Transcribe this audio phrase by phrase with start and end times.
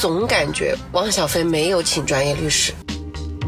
[0.00, 2.72] 总感觉汪小菲没有请专业律师。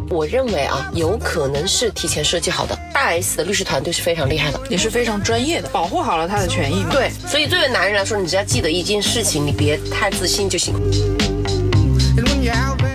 [0.08, 2.78] 我认为啊，有可能是提前设计好的。
[2.94, 6.84] 大 S 的律师团队是非常厉害的，也是非常专业的，保护好了他的权益。
[6.90, 10.74] 对，所以作为男人来说，你只要记得一件事情，你别太自信就行。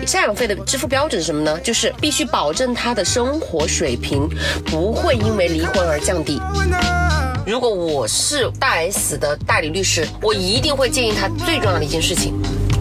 [0.06, 1.60] 赡养费的支付标准是什么呢？
[1.60, 4.28] 就是必须保证他的生活水平
[4.66, 6.42] 不会因为离婚而降低。
[7.46, 12.34] 如果我是大 S 的代理律师，我一定会建议他最重要的一件事情，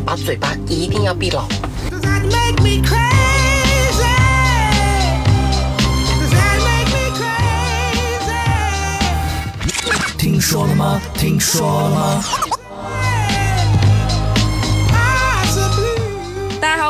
[0.04, 1.46] 把嘴巴一定要闭牢。
[10.18, 11.00] 听说了吗？
[11.14, 12.24] 听说了吗？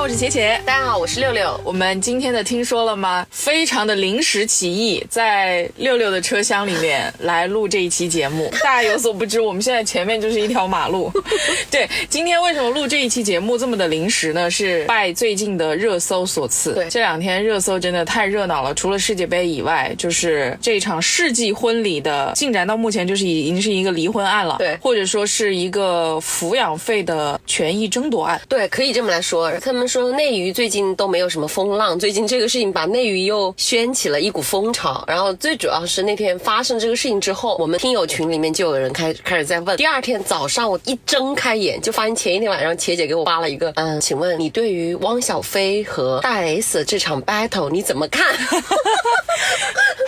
[0.01, 0.59] 好，我是茄茄。
[0.65, 1.61] 大家好，我是六六。
[1.63, 3.27] 我们今天的听说了吗？
[3.31, 8.51] 非常的临时起意，在六六的车厢里面来录这一期节目。
[8.65, 11.13] 大家有所不知，我们现在前面就是一条马路。
[11.71, 14.51] 对，今天为什么录这一期节目这么的临时呢？
[14.51, 16.73] 是拜最近的热搜所赐。
[16.73, 18.73] 对，这两天热搜真的太热闹了。
[18.73, 24.57] 除了世界杯以外，就是这场世纪婚礼的进展到目前就是已经是一个离婚案了。
[24.59, 28.41] 对，或者说是一个抚养费的权益争夺案。
[28.49, 29.53] 对，可以这么来说。
[29.61, 35.03] 他们说内娱最近都没有什么风浪，最近这个事情把内娱又掀起了一股风潮。
[35.09, 39.77] 然后最主要是那天发生这个事情之后，我们听友群里面就有人开开始在问。
[39.77, 48.33] 第二天早上我一睁开眼，就发现前一天晚上茄姐给我发了一个，嗯，请问你对于汪小菲和大 S 这场 battle 你怎么看？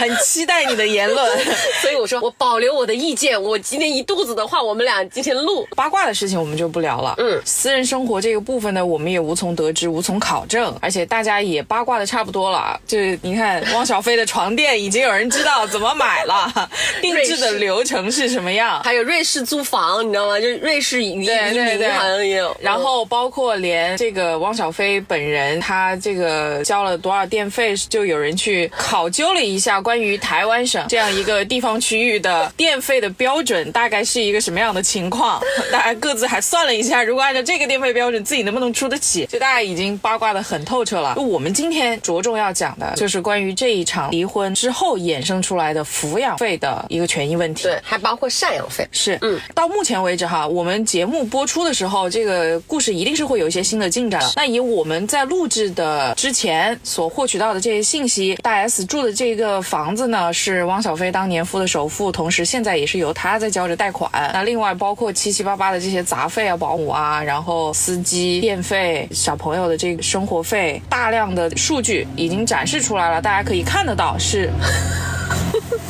[0.03, 1.39] 很期待你的言论，
[1.81, 3.41] 所以我说我保留我的意见。
[3.41, 7.15] 我今天一肚子的话，我们俩今天录八卦的事情我们就不聊了。
[7.19, 12.81] 嗯，私人生活这个部分呢，我们也无从得知，无从考证，而且大家也八卦的差不多了。
[12.85, 16.53] 就是你看汪小菲的床垫已经有人知道怎么买了，
[17.01, 20.41] 定制的流程是什么样，还有瑞士租房，你知道吗？
[20.41, 22.57] 就瑞士移移民好像也有。
[22.61, 35.41] 然后包括连这个汪小菲本人，他这个交了多少电费，就有人去考究了一下关于台湾省这样一个地方区域的电费的标准，大概是一个什么样的情况？
[35.71, 39.27] 大家各自还算了一下，如果按照这个电费标准，自己能不能出得起？
[39.27, 41.15] 就大家已经八卦的很透彻了。
[41.17, 48.87] 我们今天着重要讲的就是关于这一场离婚之后衍生出来的抚养费的一个权益问题，对，还包括赡养费。
[48.93, 54.23] 是，嗯，到目前为止哈，我们节目播出的时候，这个故事一定是会有一些新的进展。
[54.37, 64.13] 那以我们在录制的之前所获取到的这些信息，大 S 住的这个房子呢，是汪小菲当年付的首付，同时现在也是由他在交着贷款。
[64.35, 74.51] 那另外包括七七八八的这些杂费啊、保姆啊，然后司机、电费、小朋友的这个生活费，大量的数据已经展示出来了，大家可以看得到是。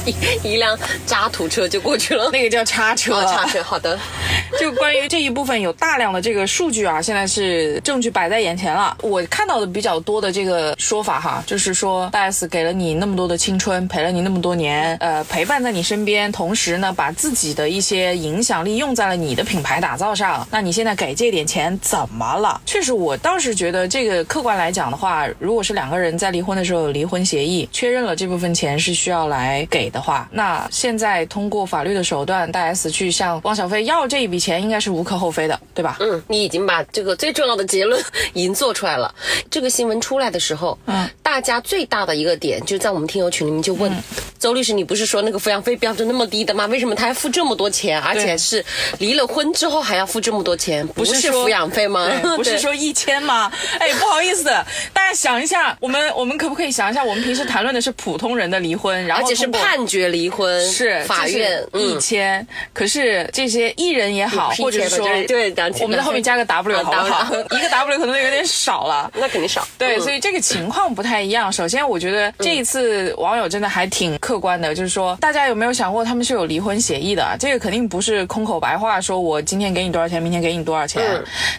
[0.05, 0.15] 一
[0.55, 3.23] 一辆渣土车就过去了，那个叫叉车。
[3.25, 3.99] 叉车，好的。
[4.61, 8.97] 就关于这一部分有大量的这个数据啊，现在是证据摆在眼前了。
[9.01, 20.47] 我看到的比较多的这个说法哈，就是说大 S 给了你那么多的青春，陪了你那么多年，呃，陪伴在你身边，同时呢，把自己的一些影响力用在了你的品牌打造上。
[20.51, 22.61] 那你现在给这点钱怎么了？
[22.67, 35.97] 确实，我倒是觉得这个客观来讲的话，如果是两个人在离婚的时候有离婚协议，确认了这部分钱是需要来给的话，那现在通过法律的手段，大 S 去向汪小菲要这一笔钱，应该是无可厚非的，对吧？
[35.99, 37.99] 嗯，你已经把这个最重要的结论
[38.35, 39.13] 已经做出来了。
[39.51, 43.91] 这个新闻出来的时候，嗯，大家最大的一个点就在我们听友群里面就问
[44.39, 46.67] 周律师，你不是说那个抚养费标准那么低的吗？
[46.67, 48.63] 为什么他要付这么多钱，而且是
[48.99, 50.87] 离了婚之后还要付这么多钱？
[50.89, 52.07] 不是抚养费吗？
[52.37, 53.51] 不是说一千吗？
[53.79, 54.45] 哎，不好意思，
[54.93, 67.35] 大家想一下，我们我们可不可以想一下，我们平时谈论的是普通人的离婚，然后而且是判决离婚，是法院一千，可是这些艺人也好，或者说对，我们在后面加个 W 好不好？
[67.57, 69.67] 一个 W 可能有点少了， 那肯定少。
[69.79, 71.53] 对，所以这个情况不太一样。
[71.53, 77.37] 首先，我觉得这一次网友真的还挺客观的，就是说，大家有没有想过他们是有离婚协议的？
[77.39, 81.03] 这个肯定不是空口白话，说我今天给你多少钱，明天给你多少钱。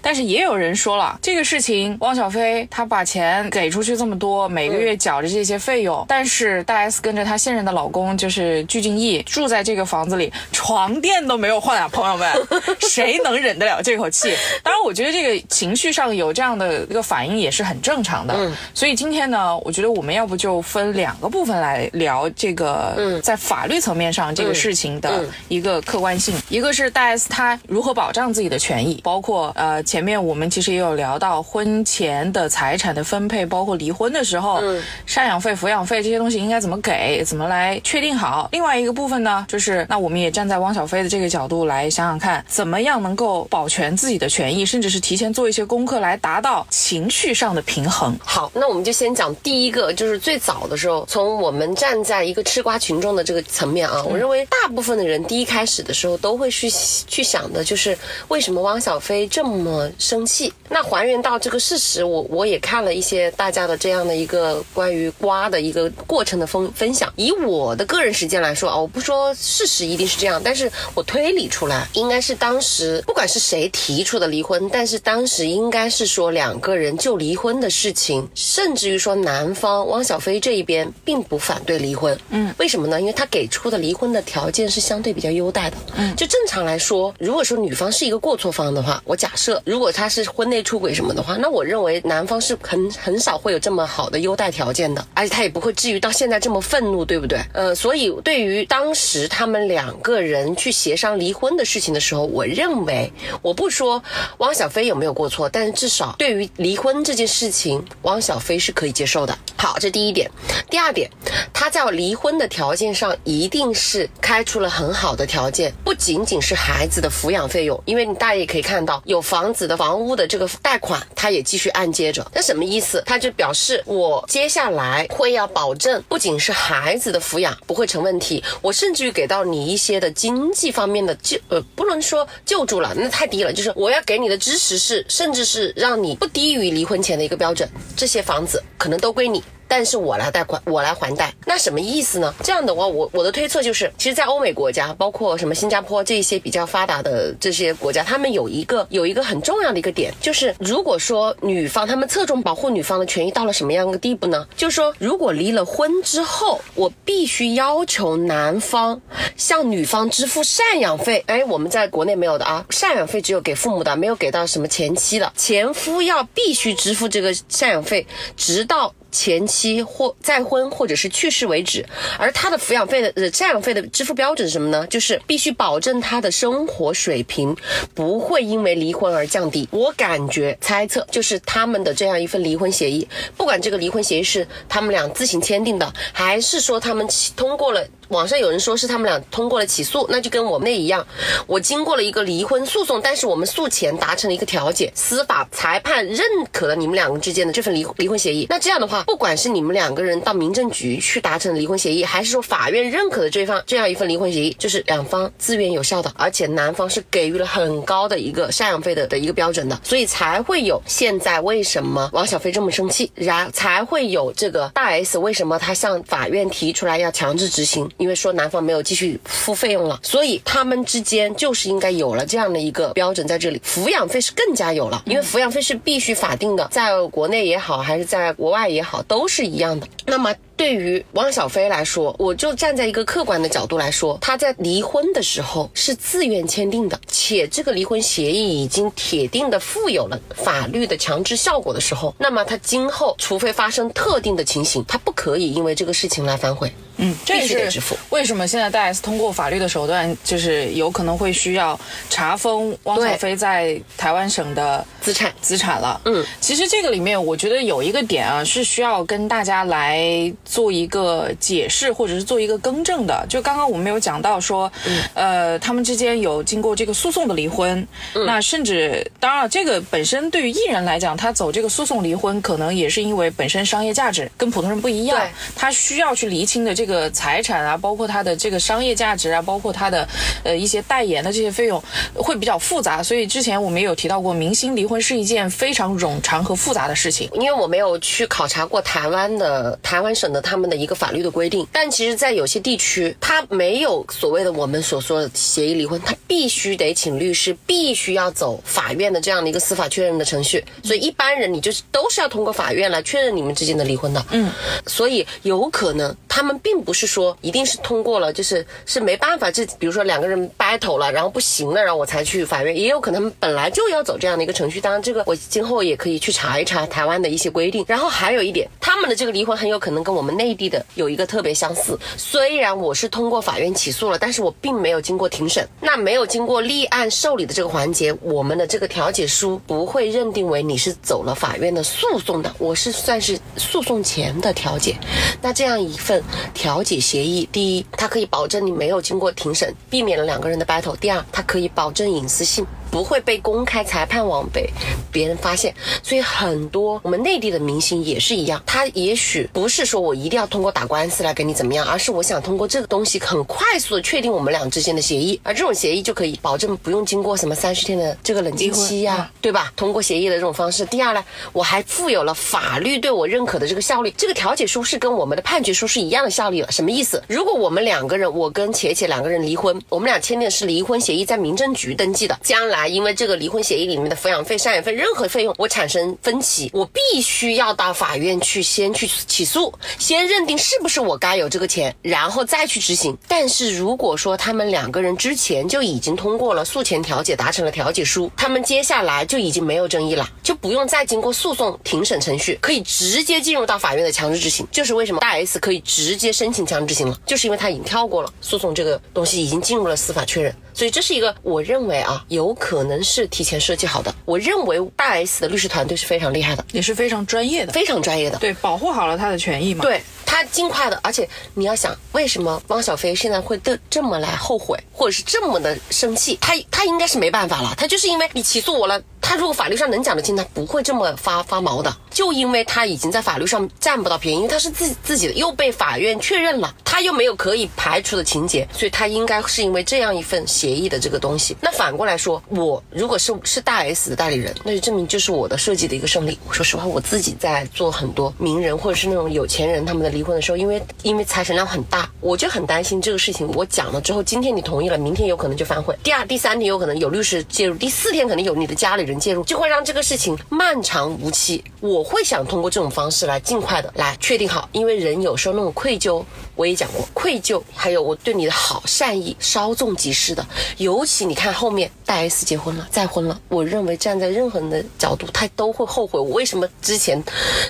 [0.02, 12.32] 但是也有人说了，这个事情，汪小菲他把钱给出去这么多，每个月缴着这些费用，但是大 S 跟着他现任的老公就是鞠婧祎住在这个房子里，床垫都没有换啊，朋友们，
[12.90, 14.36] 谁能忍得了这口气？
[14.64, 18.34] 当然，我觉得这个情绪上有这样的一个反应也是很正常的。
[18.38, 26.36] 嗯，所以今天呢，我觉得我们要不就分两个部分来聊这个，嗯在法律层面上这个事情的嗯一个客观性。
[26.50, 38.50] 一个是大 S 她如何保障自己的权益，包括呃前面我们其实也有聊到婚前的财产的分配，包括离婚的时候，嗯赡养费、抚养费这些东西应该怎么给，怎么来确定好。
[38.52, 48.18] 另外一个部分呢，就是那我们也站在汪小菲的这个角度来想想看，怎么样能够保全自己的权益，甚至是提前做一些功课来达到情绪上的平衡。
[48.24, 56.70] 好，那我们就先讲第一个，就是最早的时候，从我们站在一个吃瓜群众的这个层面啊，我认为大部分的人第一开始的时候都会去
[57.08, 57.98] 去想的，就是
[58.28, 60.52] 为什么汪小菲这么生气？
[60.70, 67.12] 那还原到这个事实，我我也看了一些大家的这样的一个关于瓜的一个过程的分分享。
[67.16, 82.18] 以我的个人实践来说啊，我不说事实一定是这样，但是我推理出来，应该是当时不管是谁提出的离婚，但是当时应该是说两个人就离婚的事情，甚至于说男方汪小菲这一边并不反对离婚。
[82.30, 83.00] 嗯，为什么呢？
[83.00, 85.78] 因为他给出的离婚的条件是相对比较优待的。
[85.96, 97.40] 嗯，就正常来说，如果说女方是一个过错方的话，我假设如果他是婚内出轨什么的话，那我认为男方是很很少会有这么好的优待条件的，而且他也不会至于到现在这么愤怒，对不对？
[97.54, 103.12] 呃，所以对于当时他们两个人去协商离婚的事情的时候，我认为
[103.42, 104.04] 我不说
[104.40, 109.38] 汪小菲有没有过错，但是至少对于离婚这件事情，汪小菲是可以接受的。
[109.58, 110.30] 好，这第一点。
[110.70, 111.10] 第二点，
[111.54, 122.26] 他在离婚的条件上一定是开出了很好的条件，不仅仅是孩子的抚养费用，因为你大家也可以看到，有房子的房屋的这个贷款，他也继续按揭着。
[122.34, 123.02] 那什么意思？
[123.06, 139.44] 他就表示我接下来会要保证，不仅是孩子的抚养不会成问题，我甚至于给到你一些的经济方面的救，呃，不能说救助了，那太低了，就是我要给你的支持是，甚至是让你不低于离婚前的一个标准，这些房子可能都归你。
[139.68, 142.34] 但是我来贷款，我来还贷，那什么意思呢？
[142.44, 154.48] 这样的话，我我的推测就是，其实，在欧美国家，包括什么新加坡这些比较发达的这些国家，他们有一个有一个很重要的一个点，就是如果说女方他们侧重保护女方的权益到了什么样的地步呢？
[154.56, 159.02] 就是说，如果离了婚之后，我必须要求男方
[159.36, 161.24] 向女方支付赡养费。
[161.28, 168.06] 哎，我们在国内没有的啊，赡养费只有给父母的，没有给到什么前妻的，前夫要必须支付这个赡养费，
[168.38, 168.94] 直到。
[169.14, 171.86] 前妻或再婚或者是去世为止，
[172.18, 174.86] 而他的抚养费的呃赡养费的支付标准是什么呢？
[174.88, 177.56] 就是必须保证他的生活水平
[177.94, 179.70] 不会因为离婚而降低。
[179.72, 183.08] 我感觉猜测就是他们的这样一份离婚协议，
[183.38, 187.88] 不管这个离婚协议是他们俩自行签订的，还是说他们通过了。
[188.14, 191.06] 网上有人说是他们俩通过了起诉，那就跟我妹一样，
[191.48, 196.22] 我经过了一个离婚诉讼，但是我们诉前达成了一个调解，司法裁判认
[196.52, 198.46] 可了你们两个之间的这份离离婚协议。
[198.50, 217.90] 那这样的话，不管是你们两个人到民政局去达成离婚协议，还是说法院认可的这方这样一份离婚协议，就是两方自愿有效的，而且男方是给予了很高的一个赡养费的的一个标准的，所以才会有现在为什么王小飞这么生气，然才会有这个大 S 为什么他向法院提出来要强制执行。
[218.04, 223.60] 因为说男方没有继续付费用了，所以他们之间就是应该有了这样的一个标准在这里。
[223.66, 229.88] 抚养费是更加有了，因为抚养费是必须法定的，在国内也好，还是在国外也好，都是一样的。
[230.06, 230.36] 那么。
[230.56, 246.72] 对于汪小菲来说，我就站在一个客观的角度来说，他在离婚的时候是自愿签订的，且这个离婚协议已经铁定的负有了法律的强制效果的时候，那么他今后除非发生特定的情形，他不可以因为这个事情来反悔。
[246.98, 251.80] 嗯，这是为什么现在大 S 通过法律的手段，就是有可能会需要
[252.10, 255.34] 查封汪小菲在台湾省的资产。
[255.42, 256.00] 资产了。
[256.06, 263.26] 嗯，其实这个里面，我觉得有一个点啊，是需要跟大家来做一个解释，或者是做一个更正的。
[263.30, 264.72] 就刚刚我们有讲到说，
[265.14, 275.20] 呃，他们之间有经过这个诉讼的离婚，那甚至当然了，这个本身对于艺人来讲，他走这个诉讼离婚，可能也是因为本身商业价值跟普通人不一样，
[275.56, 280.08] 他需要去厘清的这个财产啊，包括他的这个商业价值啊，包括他的
[280.44, 281.82] 呃一些代言的这些费用
[282.16, 287.30] 会比较复杂，所以之前我们也有提到过，明星离婚是一件非常冗长和复杂的事情。
[287.34, 291.68] 因为我没有去考察过台湾的台湾省的他们的一个法律的规定。
[291.72, 300.64] 但其实，在有些地区，他没有所谓的我们所说的协议离婚，他必须得请律师，必须要走法院的这样的一个司法确认的程序。
[300.84, 304.26] 所以一般人你就是都是要通过法院来确认你们之间的离婚的。
[304.32, 304.52] 嗯，
[304.88, 314.82] 所以有可能他们并并不是说一定是通过了，就是是没办法，这比如说两个人 battle 了，然后不行了，然后我才去法院，也有可能本来就要走这样的一个程序。
[314.82, 317.86] 当然，这个我今后也可以去查一查台湾的一些规定。
[317.88, 321.96] 然后还有一点，他们的这个离婚很有可能跟我们内地的有一个特别相似。
[322.18, 334.98] 虽然我是通过法院起诉了，但是我并没有经过庭审，那没有经过立案受理的这个环节，我们的这个调解书不会认定为你是走了法院的诉讼的，我是算是诉讼前的调解。
[335.40, 336.24] 那这样一份
[336.64, 342.66] 调解协议，第一，它可以保证你没有经过庭审，避免了两个人的 battle；第二，它可以保证隐私性。
[342.94, 344.70] 不会被公开裁判网被
[345.12, 345.74] 别人发现，
[346.04, 359.74] 所以很多我们内地的明星也是一样，他也许不是说我一定要通过打官司来跟你怎么样，而是我想通过这个东西很快速的确定我们俩之间的协议，而这种协议就可以保证不用经过什么三十天的这个冷静期呀、对吧？
[359.76, 360.86] 通过协议的这种方式。
[360.86, 366.72] 第二呢，我还附有了法律对我认可的这个效力，这个调解书是跟我们的判决书是一样的效力了。
[366.72, 367.24] 什么意思？
[367.28, 383.18] 如果我们两个人，我跟且且两个人离婚，我们俩签订的是离婚协议，在民政局登记的，将来因为这个离婚协议里面的抚养费、赡养费任何费用我产生分歧，我必须要到法院去先去起诉，先认定是不是我该有这个钱，然后再去执行。
[383.28, 394.66] 但是如果说他们两个人之前就已经通过了诉前调解，达成了调解书，他们接下来就已经没有争议了，就不用再经过诉讼庭审程序，可以直接进入到法院的强制执行。
[394.72, 400.56] 就是为什么大 S 可以直接申请强制执行了，就是因为他已经跳过了诉讼这个东西，已经进入了司法确认。
[400.74, 404.14] 所以这是一个我认为啊，有可能是提前设计好的。
[404.26, 408.38] 我认为大 S 的律师团队是非常厉害的，也是非常专业的，非常专业的。
[408.40, 409.84] 对，保护好了他的权益嘛。
[409.84, 416.38] 对他尽快的，而且你要想，为什么汪小菲现在会这这么来后悔，或者是这么的生气？
[416.42, 419.02] 他他应该是没办法了，他就是因为你起诉我了。
[419.24, 421.92] 他如果法律上能讲得清，他不会这么发发毛的。
[422.12, 431.58] 就因为他已经在法律上占不到便宜，因为他是自己自己的，又被法院确认了，他又没有可以排除的情节，所以他应该是因为这样一份协议的这个东西。
[431.60, 436.38] 那反过来说，我如果是是大 S 的代理人，那就证明就是我的设计的一个胜利。
[436.48, 443.50] 我说实话，我自己在做很多名人或者是那种有钱人他们的离婚的时候，因为因为财产量很大，我就很担心这个事情。
[443.56, 451.64] 我讲了之后，今天你同意了，明天有可能就反悔，第二、第三天有可能有律师介入，第四天可能有你的家里人介入，就会让这个事情漫长无期。
[451.80, 456.24] 我会想通过这种方式来尽快的来确定好，因为人有时候那种愧疚，
[456.56, 460.46] 我也讲过，愧疚还有我对你的好善意稍纵即逝的。
[460.78, 467.22] 尤其你看后面大 S 结婚了，再婚了，我认为站在任何人的角度，他都会后悔，我为什么之前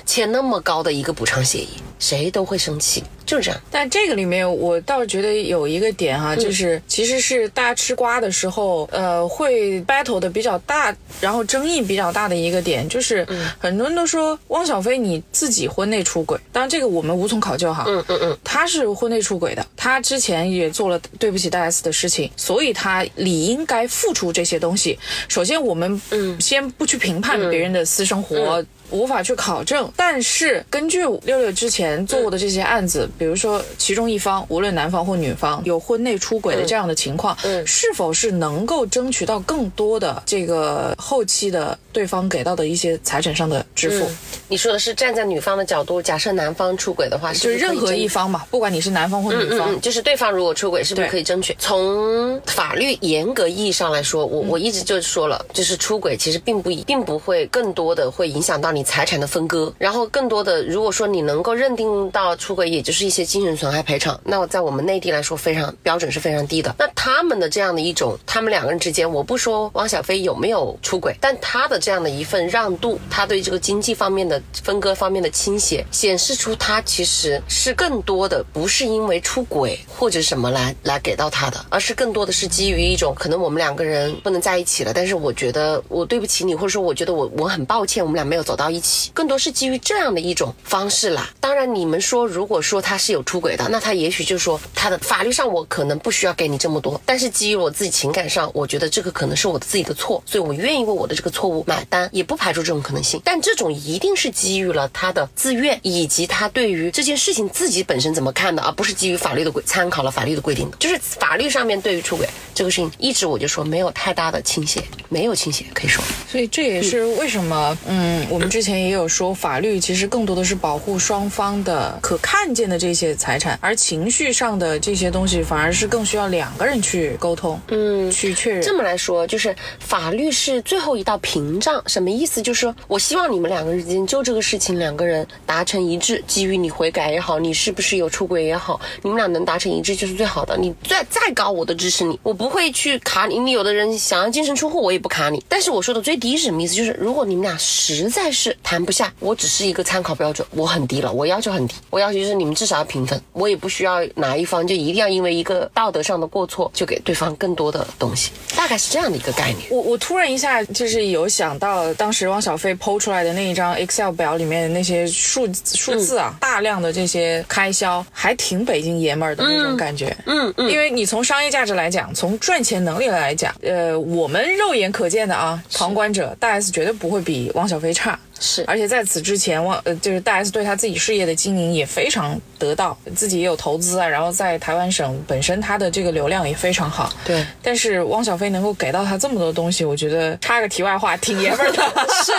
[0.06, 3.60] 签那么高的一个补偿协议，谁都会生气，就是这样。
[3.72, 13.26] 但这个里面，我倒是觉得有一个点哈、就是其实是大家吃瓜的时候，呃，会 battle 的比较大，然后争议比较大的一个点，就是
[13.60, 24.98] 很多人都说汪小菲你自己婚内出轨，当然这个我们无从考究哈，嗯嗯嗯，他是婚内出轨的，他之前也做了对不起大 S 的事情，所以他理应该付出这些东西。
[25.28, 28.64] 首先，我们嗯先不去评判别人的私生活。
[28.94, 44.08] 无法去考证，但是根据六六之前做过的这些案子，比如说其中一方，无论男方或女方有婚内出轨的这样的情况，嗯是否是能够争取到更多的这个后期的对方给到的一些财产上的支付？
[44.48, 51.56] 你说的是站在女方的角度，假设男方出轨的话，是就是任何一方嘛，不管你是男方或女方，嗯嗯，就是对方如果出轨，是不是可以争取？
[51.58, 66.76] 从法律严格意义上来说，我我一直就说了，就是出轨其实并不并不会更多的会影响到你财产的分割，然后更多的如果说你能够认定到出轨，也就是一些精神损害赔偿，那在我们内地来说非常标准是非常低的。
[66.78, 91.30] 那他们的这样的一种，他们两个人之间，我不说汪小菲有没有出轨，但他的这样的一份让渡，他对这个经济方面的分割方面的倾斜，显示出他其实是更多的不是因为出轨或者什么来来给到他的，而是更多的是基于一种可能我们两个人不能在一起了，但是我觉得我对不起你，或者说我觉得我我很抱歉，我们俩没有走到一起，更多是基于这样的一种方式啦。
[91.40, 103.22] 当然，你们说如果说他是有出轨的，那他也许就说他的法律上我可能不需要给你这么多，但是基于我自己情感上，我觉得这个可能是我自己的错，所以我愿意为我的这个错误买单，也不排除这种可能性。
[103.24, 104.34] 但这种一定是。
[104.34, 110.78] 基于了他的自愿，以及他对于这件事情自己本身怎么看的，而不是基于法律的规参考了法律的规定的。
[110.78, 116.04] 就是法律上面对于出轨这个事情，一直我就说没有太大的倾斜，没有倾斜可以说。
[116.28, 128.62] 所以这也是为什么，嗯，我们之前也有说，法律其实更多的是保护双方的可看见的这些财产，而情绪上的这些东西反而是更需要两个人去沟通，嗯，去确认。
[128.62, 132.44] 这么来说，就是法律是最后一道屏障，什么意思？
[132.44, 140.56] 就是说我希望你们两个人之间就这个事情两个人达成一致，基于你悔改也好，你是不是有出轨也好，你们俩能达成一致就是最好的。
[140.56, 143.40] 你再再高，我都支持你，我不会去卡你。
[143.40, 145.44] 你有的人想要净身出户，我也不卡你。
[145.50, 146.76] 但是我说的最低是什么意思？
[146.76, 159.68] 就是如果你们俩实在是谈不下，我只是一个参考标准，我很低了，我要求很低，我要求就是你们至少要平分，我也不需要哪一方就一定要因为一个道德上的过错就给对方更多的东西，大概是这样的一个概念。
[159.70, 170.16] 我我突然一下就是有想到，当时汪小菲剖出来的那一张 Excel 表里面的那些数数字啊，大量的这些开销，还挺北京爷们儿的那种感觉。
[170.26, 178.18] 嗯嗯，因为你从商业价值来讲，从赚钱能力来讲，呃，我们肉眼可见的啊，旁观者大 S 绝对不会比汪小菲差。
[178.40, 187.12] 是，而且在此之前，汪呃就是大 S 对他自己事业的经营也非常得当，自己也有投资啊，然后在台湾省本身他的这个流量也非常好。
[187.24, 191.84] 对，但是汪小菲能够给到他这么多东西，我觉得插个题外话，挺爷们儿的。
[192.24, 192.32] 是，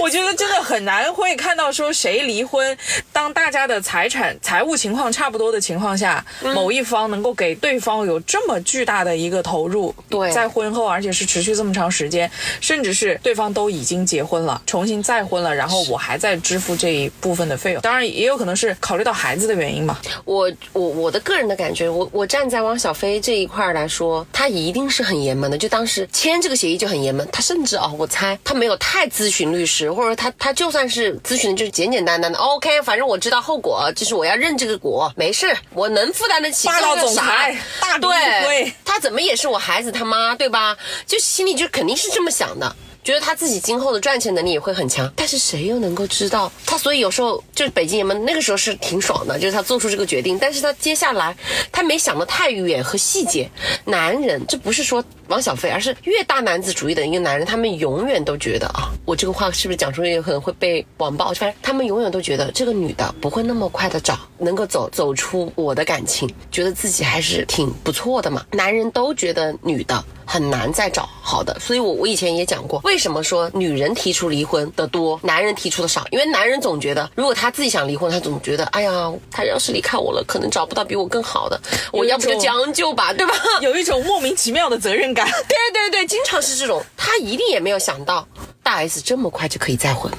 [0.00, 2.76] 我觉得真的很难会看到说谁离婚，
[3.12, 6.24] 当大家的财产财务情况差不多的情况下，
[6.54, 9.94] 某一方能够给对方有这么巨大的一个投入。
[10.08, 17.82] 对在婚后，而且是持续这么长时间，甚至是对方都已经结婚了，重新再婚了，然后我还在支付这一部分的费用。
[17.82, 19.98] 当然，也有可能是考虑到孩子的原因嘛。
[20.24, 25.56] 我我我的个人的感觉，我我站在汪小菲这一块儿来说，他一定是很爷们的。
[25.56, 36.68] 就当时签这个协议就很爷们，他甚至啊、我猜他没有太咨询律师，或者他他就算是咨询的就是简简单单的，OK，反正我知道后果，就是我要认这个果，没事，我能负担得起。
[36.68, 40.76] 霸道总裁大对，他怎么也是我孩子他妈，对吧？
[41.06, 42.74] 就心里就肯定是这么想的。
[43.04, 46.78] 觉得他自己今后的赚钱能力也会很强，但是谁又能够知道他？
[46.78, 51.36] 所以有时候就是北京爷们那个时候是挺爽的，就是他做出这个决定，但是他接下来
[51.72, 53.50] 他没想的太远和细节。
[53.86, 61.32] 男人这不是说汪小菲，而是越大男子主义的一个男人，他们永远都觉得啊，我这个话是不是讲出去有可能会被网暴？
[61.32, 68.44] 反正他们永远都觉得这个女的不会那么快的找，能够走走出我的感情，觉得自己还是挺不错的嘛。
[68.52, 70.04] 男人都觉得女的。
[70.24, 76.06] 很难再找好的，所以我我以前也讲过，为什么说女人提出离婚的多，男人提出的少？
[76.10, 81.60] 因为男人总觉得，如果他自己想离婚，他总觉得，哎呀，他要是离开我了，可能找不到比我更好的，
[81.92, 83.34] 我要不就将就吧，对吧？
[83.60, 85.21] 有一种莫名其妙的责任感。
[85.48, 88.26] 对对对，经常是这种，他一定也没有想到
[88.62, 90.10] 大 S 这么快就可以再婚，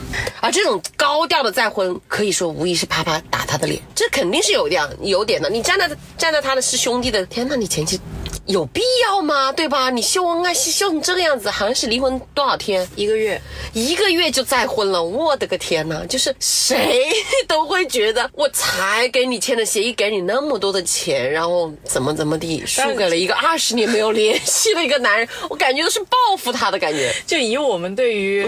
[0.41, 5.49] 而这种高调的再婚，可以说无疑是啪啪打他的脸，这肯定是有点有点的。
[5.49, 7.99] 你站在站在他的师兄弟的，天哪，你前妻
[8.45, 9.51] 有必要吗？
[9.51, 9.89] 对吧？
[9.89, 12.85] 你秀恩爱秀成这个样子，好像是离婚多少天？
[12.95, 16.05] 一个月，一个月就再婚了，我的个天呐！
[16.07, 17.09] 就是谁
[17.47, 27.13] 都会觉得，我才给你签的协议，给你那么多的钱，然后怎么怎么地，输给了一个二十年没有联系的一个男人，我感觉都是报复他的感觉。
[27.25, 28.45] 就以我们对于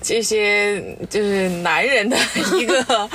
[0.00, 2.16] 这些就是男人的
[2.60, 3.10] 一个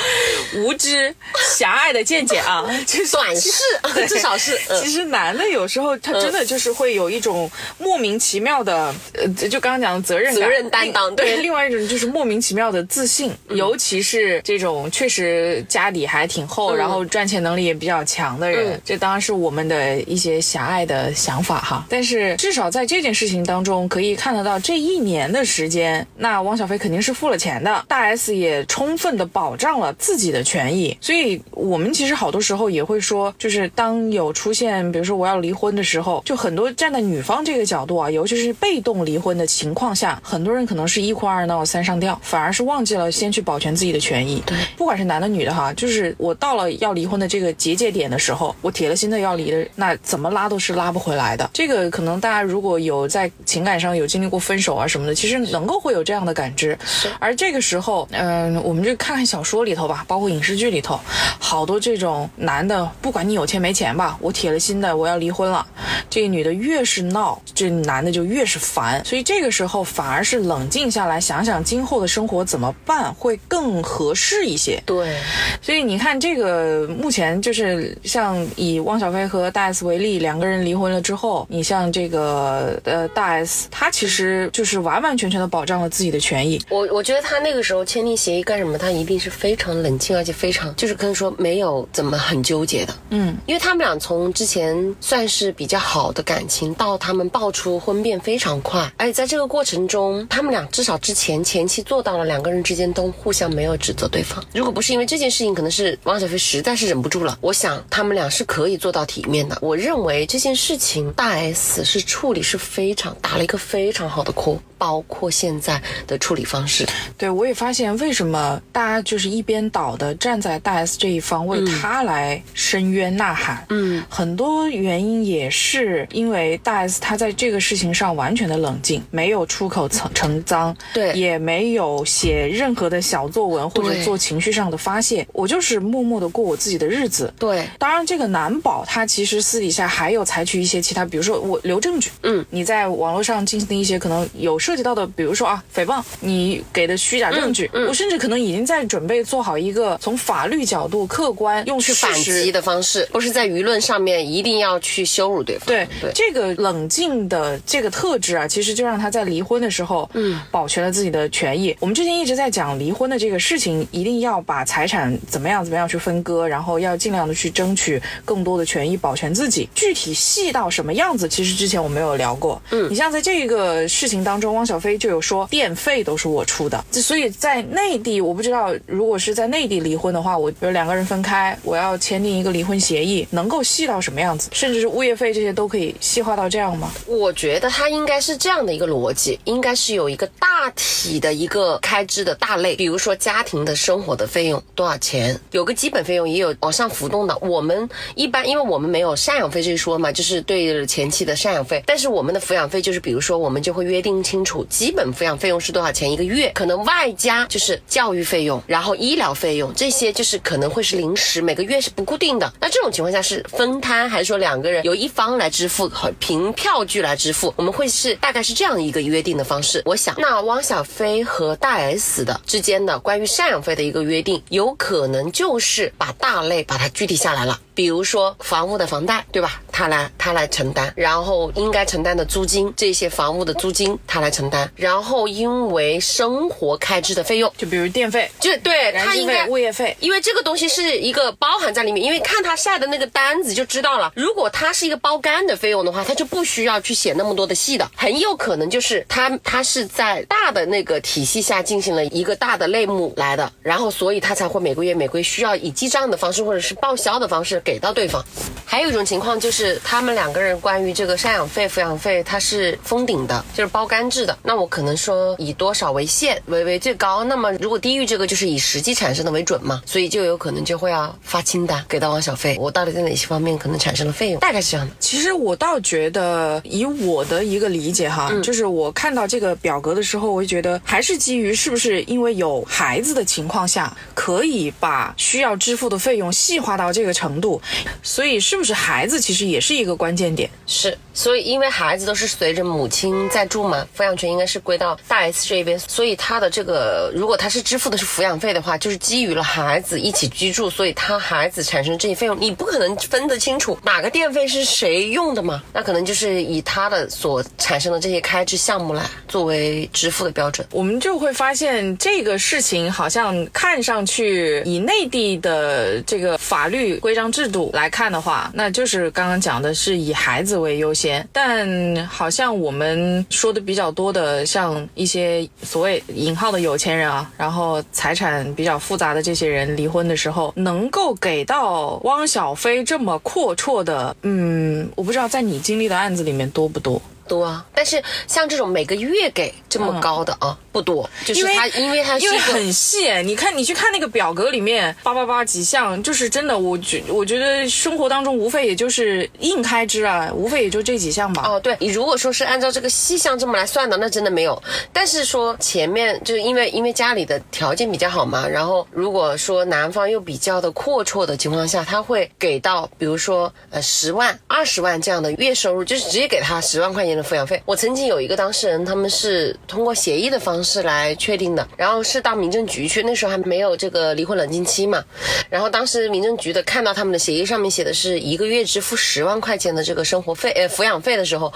[0.55, 1.15] 无知
[1.55, 3.49] 狭隘的见解啊，就是短视
[3.93, 21.85] 对至少是嗯其实男的有时候他真的就是会有一种莫名其妙的，呃，就刚刚讲的责任感、责任担当对另外一种就是莫名其妙的自信，尤其是这种确实家底还挺厚，然后赚钱能力也比较强的人，嗯这当然是我们的一些狭隘的想法哈。
[21.89, 30.95] 但是至少在这件事情当中，可以看得到这一年的时间，那汪小菲肯定是付了钱的，大 S 也充分的保障了自己的权益。
[31.01, 44.41] 所以我们其实好多时候也会说，就是当有出现，比如说我要离婚的时候，就很多站在女方这个角度啊，尤其是被动离婚的情况下，很多人可能是一哭二闹三上吊，反而是忘记了先去保全自己的权益。
[44.45, 51.49] 对，不管是男的女的哈，就是我到了要离婚的这个结界点的时候，我铁了心的要离的，那怎么拉都是拉不回来的。
[51.53, 56.77] 这个可能大家如果有在情感上有经历过分手啊什么的，其实能够会有这样的感知。
[57.19, 60.99] 而这个时候，嗯、我们就看看小说里头吧，包括影视剧里头，
[61.39, 65.65] 好多这种男的，不管你有钱没钱吧，我铁了心的我要离婚了，
[66.09, 69.03] 这个女的越是闹，这男的就越是烦。
[69.05, 74.81] 所以这个时候反而是冷静下来，想想今后的生活怎么办会更合适一些。
[74.85, 75.15] 对，
[75.61, 86.61] 所以你看，这个目前就是像以汪小菲和大 S 为例，两个人离婚了之后，你像这个呃大 S，她其实就是完完全全的保障了自己的权益。
[86.69, 88.77] 我我觉得她那个时候签订协议干什么？
[88.77, 92.93] 她一定是非常冷静，而且非常就是可以说没有怎么很纠结的。
[93.09, 104.43] 嗯，因为他们俩从之前算是比较好的感情，到他们爆出婚变非常快，而且在这个过程中，他们俩至少之前前期做到了两个人之间都互相没有指责对方。
[104.53, 107.37] 如果不是因为这件事情，可能是汪小菲实在是忍不住了。
[107.39, 109.57] 我想他们俩是可以做到体面的。
[109.61, 116.85] 我认为这件事情大 S 是处理是非常打了一个非常好的 call，包括现在的处理方式。
[117.17, 123.65] 对，我也发现为什么大家就是一边倒的站在大 S 这一方，为他来申冤呐喊。
[123.69, 125.76] 嗯，很多原因也是
[126.11, 131.13] 因为大 S 她在这个事情上完全的冷静，没有出口成成脏，对。
[131.13, 137.33] 也没有写任何的小作文或者做情绪上的发泄，我就是默默的过我自己的日子。
[137.39, 147.87] 对，当然，这个难保他其实私底下还有采取一些其他，比如说我留证据，嗯，你在网络上进行的一些可能有涉及到的，比如说啊诽谤，你给的虚假证据，嗯嗯。
[147.87, 155.66] 我甚至可能已经在准备做好一个从法律角度客观用去反击的方式，不是在舆论上面一定要去羞辱对方。
[155.67, 161.75] 对对这个冷静的这个特质啊，其实就让他在离婚的时候，嗯，保全了自己的权益。
[161.79, 169.67] 我们之前一直在讲离婚的这个事情，一定要把财产怎么样怎么样去分割，然后要尽量的去争取更多的权益，保全自己。
[169.75, 172.61] 具体细到什么样子，其实之前我没有聊过。
[172.71, 186.91] 嗯，你像在这个事情当中，汪小菲就有说电费都是我出的，所以在内地，我不知道如果是在内地离婚的话，我比如两个人分开，我要签订一个离婚协议，能够细到什么样子，甚至是物业费这些都可以细化到这样吗？
[187.07, 197.35] 我觉得它应该是这样的一个逻辑，应该是有一个大体的一个开支的大类，比如说家庭的生活的费用多少钱，有个基本费用，也有往上浮动的。
[197.39, 212.53] 我们一般，因为我们没有赡养费这一说嘛，就是对前期的赡养费，但是我们的抚养费就是，比如说我们就会约定清楚，基本抚养费用是多少钱一个月，可能外加就是教育费用，然后医疗费用这些就是可能会是临时，每个月是不固定的。
[212.59, 217.53] 那这种情况下是分摊，还是说两个人有一方来支付，和凭票据来支付？
[217.55, 219.81] 我们会是大概是这样一个约定的方式。
[219.85, 227.59] 我想，那汪小菲和大 S 的之间的关于赡养费的一个约定，有可能就是把大类把它具体下来了。
[227.77, 229.61] 比如说房屋的房贷，对吧？
[229.71, 239.95] 他来他来承担，然后应该承担的租金，这些房屋的租金他来承担，然后因为生活开支的费用，就比如电费、就对他应该、物业费。
[239.99, 244.11] 因为这个东西是一个包含在里面，因为看他晒的那个单子就知道了。
[244.15, 258.23] 如果他是一个包干的费用的话，他就不需要去写那么多的细的，很有可能就是他他是在大的那个体系下进行了一个大的类目来的，然后所以他才会每个月每个月需要以记账的方式或者是报销的方式给到对方。
[258.63, 264.37] 还有一种情况就是他们两个人关于这个赡养费、抚养费，它是封顶的，就是包干制的。
[264.43, 274.93] 那我可能说以多少为限为为最高，那么如果低于这个，就是以实际产生的为准嘛，所以就有可能就会要发清单给到王小飞，我到底在哪些方面可能产生了费用，大概是这样的。
[274.99, 287.56] 其实我倒觉得，以我的一个理解哈，就是我看到这个表格的时候，我就觉得还是基于是不是因为有孩子的情况下，可以把需要支付的费用细化到这个程度，
[288.03, 290.49] 所以是不是孩子其实也是一个关键点。
[290.65, 310.67] 是，所以因为孩子都是随着母亲在住嘛，抚养权应该是归到大 S 这边，所以他的这个如果他是支付的是抚养费的话，就是基于了孩子一起居住，所以他孩子产生这些费用，你不可能分得清楚哪个电费是谁用的嘛，那可能就是以他的所产生的这些开支项目来作为支付的标准。
[310.71, 337.01] 我们就会发现这个事情好像看上去以内地的这个法律规章度来看的话，那就是刚刚讲的是以孩子为优先，但好像我们说的比较多的，像一些所谓引号的有钱人啊，然后财产比较复杂的这些人离婚的时候，能够给到汪小菲这么阔绰的，嗯，我不知道在你经历的案子里面多不多。
[337.27, 351.43] 多啊，但是像这种每个月给这么高的啊，嗯不多，就是因为他，因为他是因为很细，你看你去看那个表格里面八八八几项，就是真的，我觉我觉得生活当中无非也就是硬开支啊，无非也就这几项吧。
[351.47, 354.61] 哦，对你如果说是按照这个细项这么来算的，那真的没有。
[354.93, 367.61] 但是说前面就是因为因为家里的条件比较好嘛，然后如果说男方又比较的阔绰的情况下，他会给到比如说呃十万、二十万这样的月收入，就是直接给他十万块钱抚养费。
[367.65, 375.03] 我曾经有一个当事人，他们是通过协议的方式来确定的，然后是到民政局去，那时候还没有这个离婚冷静期嘛，
[375.49, 381.51] 然后当时民政局的看到他们的协议上面写的是一个月支付十万块钱的这个生活费呃抚养费的时候，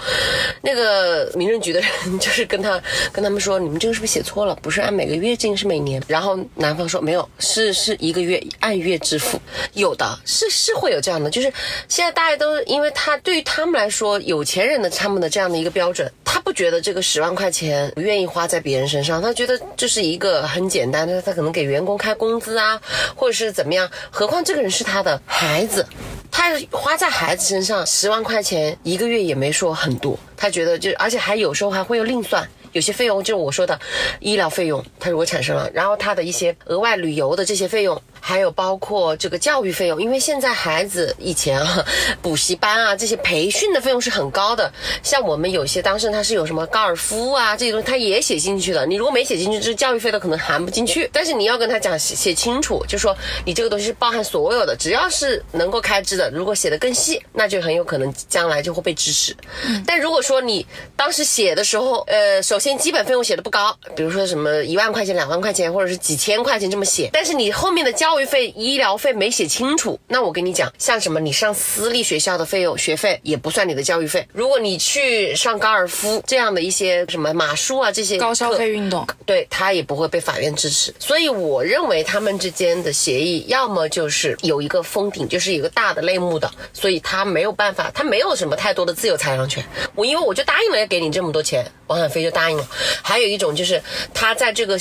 [0.62, 2.80] 那个民政局的人 就是跟他
[3.12, 4.54] 跟他们说，你们这个是不是写错了？
[4.62, 6.02] 不是按每个月进，是每年。
[6.08, 9.40] 然后男方说没有，是是一个月按月支付，
[9.74, 11.52] 有的是是会有这样的，就是
[11.88, 22.80] 现在大家都因为他对于他们来说，有钱人的他们的这样的一个标准，他不觉得这个十万块钱不愿意花在别人身上，他觉得这是一个很简单的，他可能给员工开工资啊，
[23.14, 23.88] 或者是怎么样。
[24.10, 25.86] 何况这个人是他的孩子，
[26.30, 32.48] 他花在孩子身上十万块钱一个月也没说很多，他觉得就而且还有时候还会有另算。
[32.72, 33.78] 有些费用就是我说的
[34.18, 41.84] 医疗费用，它如果产生了，然后他的一些额外旅游的这些费用，还有包括这个教育费用，因为现在孩子以前啊
[42.22, 59.36] 补习班啊这些培训的费用是很高的，像我们有些当事人他是有什么高尔夫啊这些东西，他也写进去的，你如果没写进去，这教育费都可能含不进去，但是你要跟他讲写写清楚，就说你这个东西是包含所有的，只要是能够开支的，如果写的更细，那就很有可能将来就会被支持。
[59.84, 60.64] 但如果说你
[60.96, 74.26] 当时写的时候，呃，首先基本费用写的不高，比如说什么一万块钱、两万块钱，或者是几千块钱这么写，但是你后面的教育费、医疗费没写清楚，那我跟你讲，像什么你上私立学校的费用、学费也不算你的教育费。
[74.32, 80.94] 如果你去上高尔夫这样的一些什么马术啊这些高消费运动，对他也不会被法院支持。
[80.98, 89.64] 所以我认为他们之间的协议，要么就是有一个封顶，就是有一个大的类目的，所以他没有办法，他没有什么太多的自由裁量权。
[89.94, 92.68] 我因为我就答应了要给你这么多钱，王小飞就答应了。
[93.02, 94.78] 还有一种就是他在这个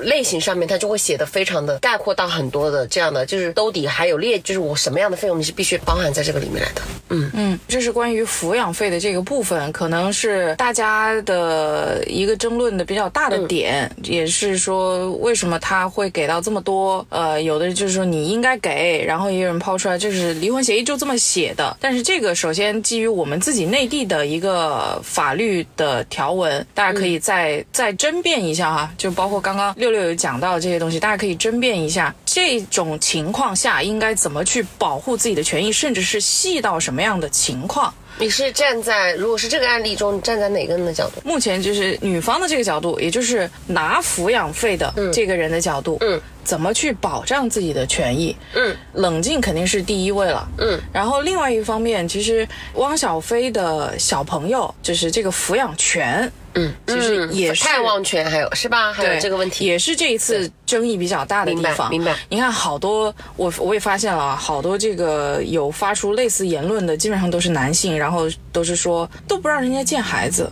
[0.00, 6.82] 类型上面，他就会写的非常的概括到很多的这样的，就是兜底还有列，就是我什么样的费用你是必须包含在这个里面来的。
[7.10, 17.06] 嗯，嗯，这是关于抚养费的这个部分，可能是大家的一个争论的比较大的点，也是说为什么他会给到这么多？
[17.10, 21.76] 呃，有的就是说你应该给，然后也有人抛出来，就是离婚协议就这么写的。
[21.80, 37.94] 但是这个首先基于我们自己内地的一个法律的条文，大家可以再、再争辩一下哈，就包括刚刚六六有讲到这些东西，大家可以争辩一下，这种情况下应该怎么去保护自己的权益，甚至是细到什么样的情况。
[38.18, 41.20] 你是站在如果是这个案例中，你站在哪个人的角度？
[41.24, 48.36] 目前就是女方的这个角度，也就是拿抚养费的这个人的角度，嗯，怎么去保障自己的权益？
[48.54, 58.92] 嗯，冷静肯定是第一位了，嗯，然后另外一方面，其实汪小菲的小朋友就是这个抚养权，嗯，其实也是探望权，还有是吧？
[58.92, 61.90] 还有这个问题，也是这一次争议比较大的地方。
[61.90, 70.50] 明白明白你看，好多我我也发现了啊，好多这个有发出类似言论的，基本上都是男性，然后都是说都不让人家见孩子，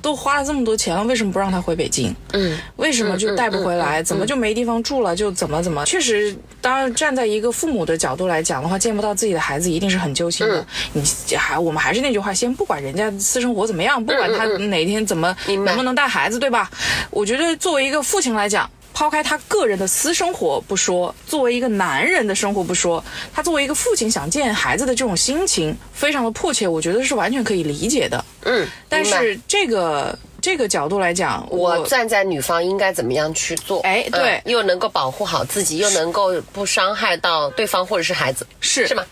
[0.00, 2.16] 都花了这么多钱了，为什么不让他回北京？
[2.32, 4.02] 嗯，为什么就带不回来？
[4.02, 5.14] 怎么就没地方住了？
[5.14, 5.84] 就怎么怎么？
[5.84, 10.66] 确实，当然站在一个父母的角度来讲的话，见不到自己的孩子一定是很揪心的。
[10.94, 11.02] 你
[11.36, 15.36] 还我们还是那句话，先不管人家私生活怎么样，不管他哪天怎么
[15.66, 16.70] 能不能带孩子，对吧？
[17.10, 18.70] 我觉得作为一个父亲来讲。
[18.94, 23.04] 抛开他个人的私生活不说，作为一个男人的生活不说，
[23.34, 28.24] 他作为一个父亲想见孩子的这种心情非常的迫切，我觉得是完全可以理解的。
[28.44, 33.80] 嗯，但是这个这个角度来讲，我站在女方应该怎么样去做？
[33.80, 34.32] 哎对。
[34.32, 38.86] 嗯又能够保护好自己，又能够不伤害到对方或者是孩子，是。
[38.86, 39.02] 是吗？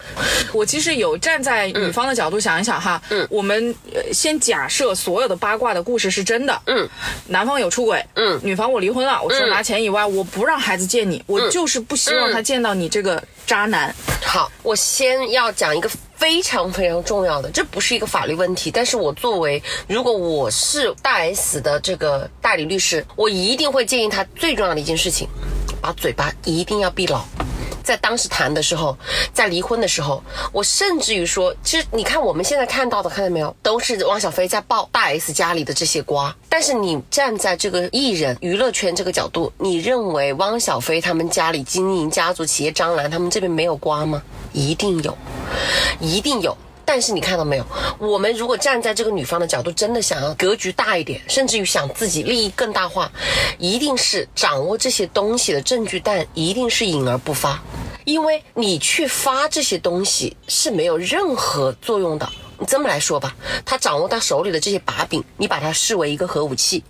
[0.53, 6.87] 我其实有站在女方的角度想一想哈，嗯，我们呃先假设所有的八卦的故事是真的，嗯，
[7.29, 8.39] 男方有出轨，嗯。
[8.43, 9.49] 女方我离婚了，我除了嗯。
[9.49, 15.89] 拿钱以外，我不让孩子见你，我就是不希望他见到你这个渣男，好，我先要讲一个
[16.23, 25.27] 非常非常重要的，这不是一个法律问题，但是我作为如果我是大 S 的这个代理律师，我一定会建议他最重要的一件事情，
[25.81, 27.25] 把嘴巴一定要闭牢。
[27.83, 28.97] 在当时谈的时候，
[29.33, 36.35] 在离婚的时候，我甚至于说，其实你看我们现在看到的，看到没有，都是汪小菲在爆大 S 家里的这些瓜。
[36.49, 44.23] 但是你站在这个艺人娱乐圈这个角度，你认为汪小菲他们家里经营家族企业张兰他们这边没有瓜吗？
[44.53, 45.17] 一定有，
[46.01, 46.57] 一定有。
[46.95, 47.65] 但是你看到没有？
[47.99, 53.11] 我们如果站在这个女方的角度，真的想要格局大一点，甚至于想自己利益更大化，
[53.57, 57.59] 一定是掌握这些东西的证据，但一定是隐而不发，
[58.05, 62.29] 因为你去发这些东西是没有任何作用的。
[62.63, 63.35] 你这么来说吧，
[63.67, 66.85] 他掌握他手里的这些把柄，你把它视为一个核武器。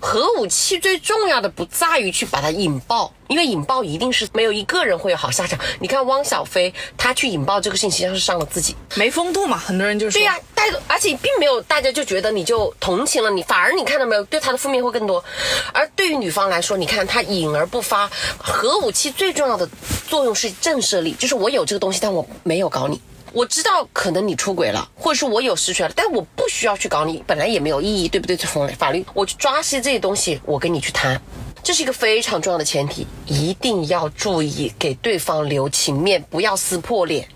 [0.00, 5.56] 核武器最重要的不在于去把它引爆，因为引爆一定是没有一个人会有好下场。
[5.78, 8.74] 你看汪小菲，他去引爆这个事情，实际上是伤了自己。
[8.96, 10.18] 没风度嘛，很多人就说。
[10.18, 15.24] 对呀、大家而且并没有大家就觉得你就同情了你，反而你看到没有，对他的负面会更多。
[15.72, 19.68] 而对于女方来说，你看她隐而不发，核武器最重要的
[20.08, 23.00] 作用是震慑力，就是我有这个东西，但我没有搞你。
[23.32, 28.36] 我知道可能你出轨了，或者是我有失去了，但我不需要去搞你，本来也没有意义，对不对？
[28.36, 31.20] 从法律，我去抓些这些东西，我跟你去谈，
[31.62, 37.26] 这是一个非常重要的前提，一定要注意给对方留情面，不要撕破脸。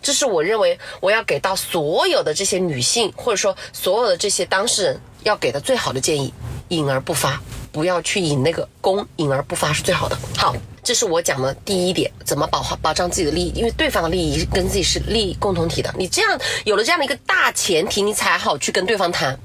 [0.00, 6.32] 这是我认为我要给到所有的这些女性，或者说所有的这些当事人要给的最好的建议：
[6.68, 7.40] 隐而不发，
[7.72, 10.16] 不要去引那个弓，隐而不发是最好的。
[10.36, 10.54] 好。
[10.84, 15.94] 这是我讲的第一点，怎么保保障自己的利益，因为对方的利益跟自己是利益共同体的。
[15.96, 19.38] 你这样有了这样的一个大前提，你才好去跟对方谈。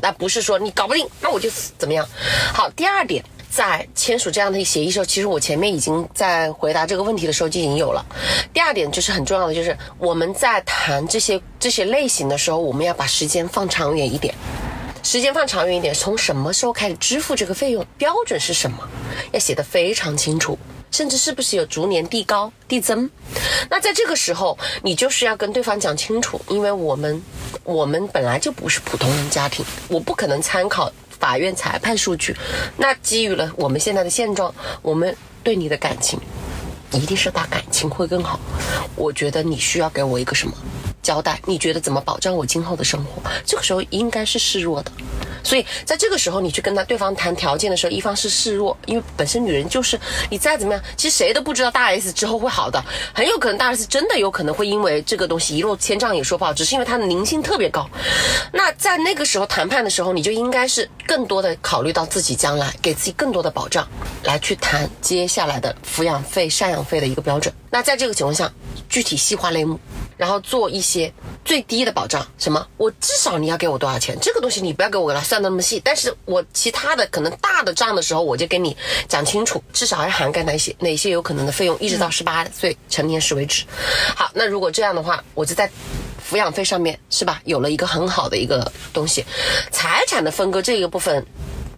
[0.00, 2.04] 那不是说你搞不定，那我就怎么样？
[2.52, 8.04] 好，第二点，在签署这样的协议的时候，其实我前面已经在回答这个问题的时候就已经有了。
[8.52, 14.34] 第二点就是很重要的，就是我们在谈这些这些类型的时候，我们要把时间放长远一点。
[15.02, 18.78] 时间放长远一点，从什么时候开始支付这个费用，标准是什么，
[19.32, 20.56] 要写得非常清楚，
[20.90, 23.10] 甚至是不是有逐年递高递增。
[23.68, 27.22] 那在这个时候，你就是要跟对方讲清楚，因为我们
[27.64, 32.34] 我们本来就不是普通人家庭，我不可能参考法院裁判数据。
[32.76, 36.18] 那基于了我们现在的现状，我们对你的感情，
[36.98, 38.38] 一定是打感情会更好。
[38.96, 40.54] 我觉得你需要给我一个什么？
[41.02, 43.20] 交代，你觉得怎么保障我今后的生活？
[43.44, 44.92] 这个时候应该是示弱的，
[45.42, 49.98] 所以在这个时候你去跟他对方谈条件的时候，一方是示弱，因为本身女人就是
[50.30, 52.80] 你再怎么样，其实谁都不知道大 S 之后会好的，
[53.12, 57.84] 很有可能大 S 真的有可能会因为这个东西一落千丈也说不好，只是因为她的灵性特别高。
[58.52, 63.84] 那在那个时候谈判的时候，你就应该是更多的考虑到自己将来，给自己更多的保障，
[64.22, 67.54] 来去谈接下来的抚养费、赡养费的一个标准。
[67.70, 68.52] 那在这个情况下，
[68.88, 69.78] 具体细化类目。
[70.18, 71.12] 然后做一些
[71.44, 72.64] 最低的保障，什么？
[72.76, 74.16] 我至少你要给我多少钱？
[74.20, 78.76] 这个东西你不要给我给它算那么细，但是我其他的可能大的账的时候，我就跟你
[79.08, 83.64] 讲清楚，至少要涵盖哪些哪些有可能的费用，一直到十八岁成年时为止。
[84.14, 85.68] 好，那如果这样的话，我就在
[86.30, 89.24] 抚养费上面是吧，有了一个很好的一个东西，
[89.72, 91.26] 财产的分割这个部分。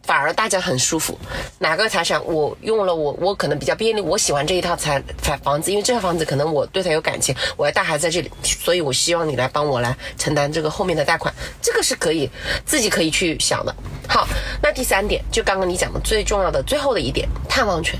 [0.06, 1.18] 反而大家很舒服，
[1.58, 12.28] 哪个财产我用了我我可能比较便利，我喜欢这一套财财房子，因为这套房子可能我对它有感情，我要带孩子在这里，所以我希望你来帮我来承担这个后面的贷款，这个是可以
[12.66, 13.74] 自己可以去想的。
[14.06, 14.28] 好，
[14.62, 17.98] 那第三点就刚刚你讲的最重要的最后的一点，探望权。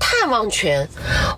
[0.00, 0.88] 探望权，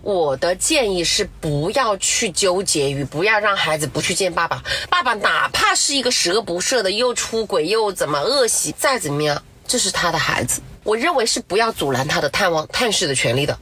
[0.02, 9.42] 我的建议是不要去纠结于，不要让孩子不去见爸爸，爸爸哪怕是一个十恶不赦的，又出轨又怎么恶习，再怎么样。
[9.66, 13.58] 这是他的孩子，我认为是不要阻拦他的探望探视的权利的。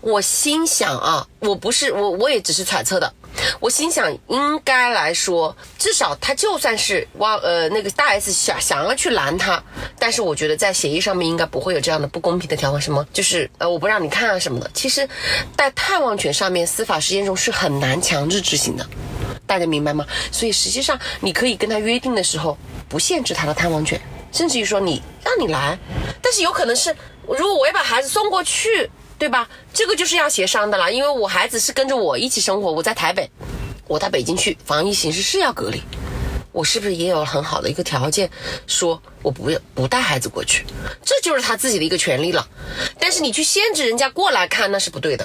[0.00, 3.12] 我心想啊，我不是我，我也只是揣测的。
[3.60, 9.62] 我心想，应该来说，至少他就算是汪呃那个大 S 想想要去拦他，
[9.98, 14.70] 但是我觉得在协议上面应该不会有这样的不公平的条款，什么就是呃我不让你看啊什么的。
[14.72, 15.06] 其实，
[15.56, 18.86] 在探望权上面，司法实践中是很难强制执行的，
[19.46, 20.06] 大家明白吗？
[20.32, 22.56] 所以实际上你可以跟他约定的时候，
[22.88, 24.00] 不限制他的探望权。
[24.32, 25.78] 甚至于说你让你来，
[26.22, 26.94] 但是有可能是，
[27.26, 29.48] 如果我要把孩子送过去，对吧？
[29.72, 33.28] 这个就是要协商的啦，因为我孩子是跟着我一起生活，我在台北，
[33.86, 35.82] 我到北京去，防疫形势是要隔离，
[36.58, 38.28] 我是不是也有很好的一个条件，
[38.66, 40.64] 说我不要不带孩子过去，
[41.04, 42.44] 这就是他自己的一个权利了。
[42.98, 45.24] 但是你去限制人家过来看，那是不对的。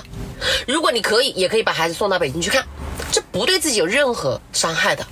[0.67, 2.63] 如果你可以，也可以把孩子送到北京去看。
[3.12, 5.04] 这不对自己有任何伤害的，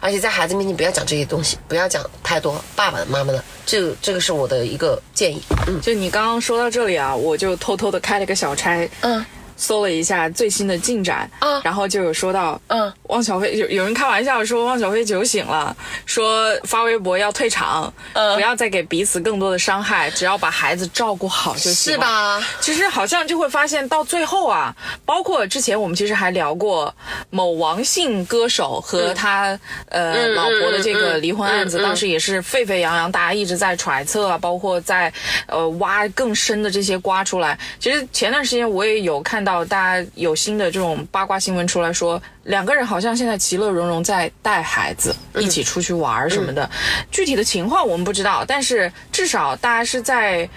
[0.00, 5.40] 而且在孩子面前不要讲这些东西，不要讲太多爸爸的、妈妈的，这个这个是我的一个建议。
[5.68, 9.24] 嗯，就你刚刚说到这里啊，我就偷偷的开了个小差，嗯，
[9.58, 21.98] 搜了一下最新的进展，啊然后就有说到，嗯，汪小菲有有人开玩笑说汪小菲酒醒了，说发微博要退场，嗯不要再给彼此更多的伤害，只要把孩子照顾好就行，是？
[21.98, 22.40] 吧？
[22.60, 26.94] 其实好像就会发现到最后啊，包括之前我们其实还聊过
[27.30, 35.12] 某王姓歌手和他、呃、嗯老婆的这个离婚案子，嗯嗯当时也是沸沸扬扬，大家一直在揣测啊，包括在
[35.48, 37.58] 呃挖更深的这些瓜出来。
[37.80, 39.64] 其实前段时间我也有看到。
[39.64, 46.68] 大家有新的这种八卦新闻出来说，两个人好像现在其乐融融在带孩子，嗯一起出去玩儿什么的。
[47.10, 50.48] 具体的情况我们不知道，但是至少大家是在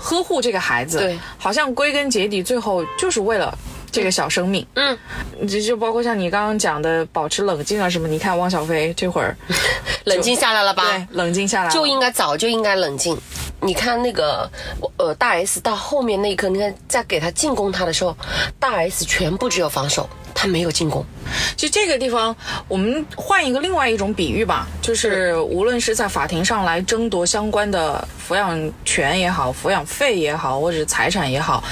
[0.00, 0.98] 呵护这个孩子。
[0.98, 3.56] 对，好像归根结底，最后就是为了。
[3.92, 4.98] 这个小生命，嗯，
[5.48, 8.06] 这就包括像你刚刚讲的保持冷静啊什么。
[8.06, 9.34] 你看汪小菲这会儿，
[10.04, 10.82] 冷静下来了吧？
[10.82, 13.16] 对，冷静下来了，就应该早就应该冷静。
[13.60, 14.48] 你看那个
[14.96, 18.16] 呃大 S 到后面那一刻，你看在给他进攻他的时候，
[18.60, 21.04] 大 S 全部只有防守，他没有进攻。
[21.56, 22.36] 就这个地方，
[22.68, 31.64] 我们换一个另外一种比喻吧，就是无论是在法庭上来争夺相关的抚养权也好、抚养费也好，或者是财产也好，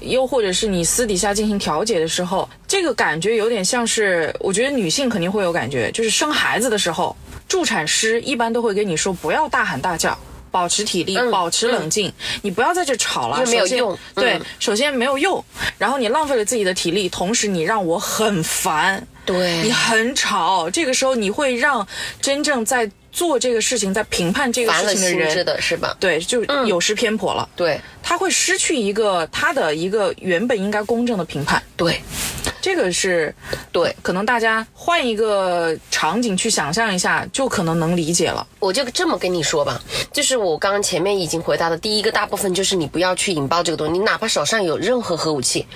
[0.00, 7.16] 又或者是你私底下进行调解的时候，这个感觉有点像是，我觉得女性肯定会有感觉，就是生孩子的时候，
[7.48, 10.16] 助产师一般都会跟你说不要大喊大叫。
[10.50, 15.44] 保持体力，嗯保持冷静，你不要在这吵了，没有首先用对，嗯首先没有用，
[15.78, 19.62] 然后你浪费了自己的体力，同时你让我很烦，对。
[19.62, 21.86] 你很吵，这个时候你会让
[22.20, 25.96] 真正在做这个事情、在评判这个事情的人，的是吧？
[26.00, 27.48] 对，就有失偏颇了。
[27.56, 27.80] 对。
[28.02, 32.00] 他会失去一个他的一个原本应该公正的评判，对
[32.60, 33.34] 这个是
[33.72, 38.46] 对，可能大家换一个场景去想象一下，就可能能理解了。
[38.58, 39.80] 我就这么跟你说吧，
[40.12, 43.92] 就是我刚刚前面已经回答的第一个大部分，就是你不要去引爆这个东西。
[43.92, 45.66] 你哪怕手上有任何核武器，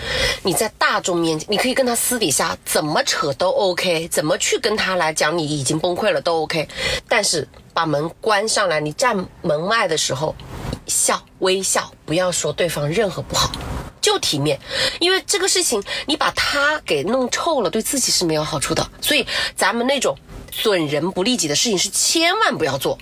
[0.42, 6.68] 你在大众面前，你可以跟他私底下怎么扯都 OK，怎么去跟他来讲你已经崩溃了都 OK，
[7.08, 10.34] 但是把门关上来，你站门外的时候，
[10.86, 13.50] 笑微笑，不要说对方任何不好。
[14.14, 14.56] 不体面，
[15.00, 18.88] 因为这个事情你把他给弄臭了，对自己是没有好处的。
[19.00, 20.16] 所以咱们那种
[20.52, 22.96] 损人不利己的事情是千万不要做。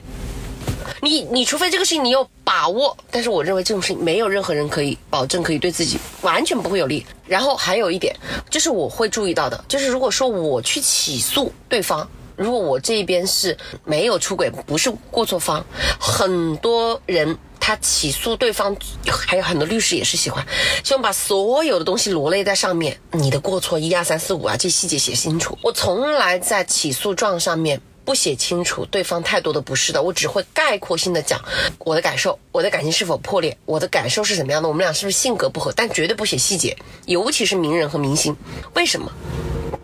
[1.03, 7.05] 你你除非这个事情你有把握，但是我认为这种事情没有任何人可以保证可以对自己完全不会有利。
[7.27, 8.17] 然后还有一点，
[8.49, 12.09] 就是我会注意到的，就是如果说我去起诉对方。
[12.37, 15.65] 如果我这边是没有出轨，不是过错方，
[15.99, 18.77] 很多人他起诉对方，
[19.07, 20.45] 还有很多律师也是喜欢，
[20.83, 25.57] 希望把所有的东西罗列在上面，你的过错一二三四五啊，这细节写清楚。
[25.63, 31.41] 我从来在起诉状上面不写清楚对方太多的不是的，我只会概括性的讲
[31.79, 36.77] 我的感受，我的感情是否破裂，我的感受是怎么样的，我们俩是不是性格不合，但绝对不写细节，
[37.07, 38.37] 尤其是名人和明星。
[38.75, 39.13] 为什么？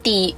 [0.02, 0.34] 第一，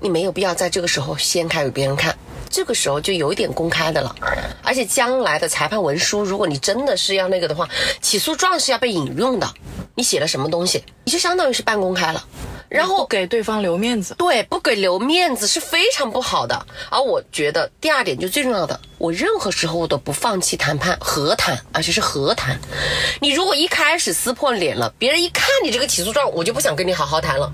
[0.00, 2.16] 你没有必要在这个时候掀开给别人看。
[2.50, 4.14] 这个时候就有一点公开的了，
[4.62, 7.68] 而且将来的裁判文书，如果你真的是要那个的话，
[8.00, 9.46] 起诉状是要被引用的。
[9.94, 12.24] 你写了什么东西，你就相当于是半公开了。
[12.70, 16.66] 然后给对方留面子，对，不给留面子是非常不好的。
[16.90, 22.58] 而我觉得第二点就最重要的，我任何时候我都不放弃谈判和谈，而且是和谈。
[23.20, 27.50] 你如果一开始撕破脸了，别人一看你这个起诉状，我就不想跟你好好谈了。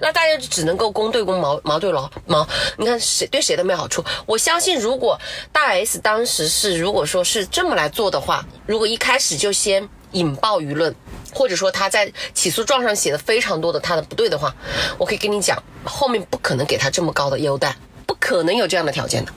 [0.00, 2.46] 那大家就只能够公对公，矛矛对矛，矛。
[2.76, 4.04] 你看谁对谁都没好处。
[4.26, 5.18] 我相信，如果
[5.52, 10.94] 大 S 当时是如果说是这么来做的话，如果一开始就先引爆舆论，
[11.32, 14.54] 或者说他在起诉状上写的非常多的他的不对的话，
[14.98, 17.74] 我可以跟你讲，后面不可能给他这么高的优待，
[18.06, 19.32] 不可能有这样的条件的。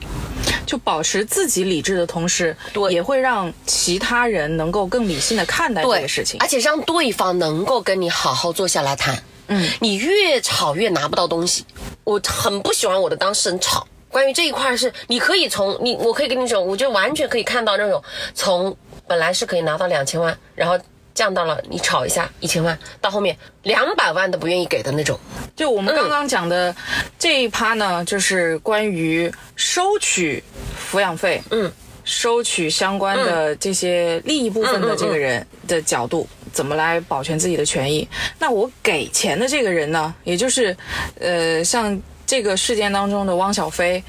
[0.66, 6.38] 就保持自己理智的同时，对也会让其他人能够更理性的看待这个事情。
[6.40, 9.20] 而且让对方能够跟你好好坐下来谈。
[9.50, 11.64] 嗯，你越吵越拿不到东西。
[12.04, 13.86] 我很不喜欢我的当事人吵。
[14.08, 18.02] 关于这一块是，你可以从你，我可以跟你讲，我就完全可以看到那种
[18.34, 18.76] 从
[19.06, 20.76] 本来是可以拿到两千万，然后
[21.14, 25.18] 降到了你吵一下一千万，到后面两百万都不愿意给的那种。
[25.54, 26.74] 就我们刚刚讲的
[27.18, 30.42] 这一趴呢，就是关于收取
[30.90, 31.70] 抚养费，嗯，
[32.04, 38.06] 收取相关的这些利益部分的这个人的角度，怎么来保全自己的权益。
[38.38, 40.76] 那我给钱的这个人呢，也就是，
[41.18, 42.00] 呃，像。
[42.26, 44.00] 这个事件当中的汪小菲，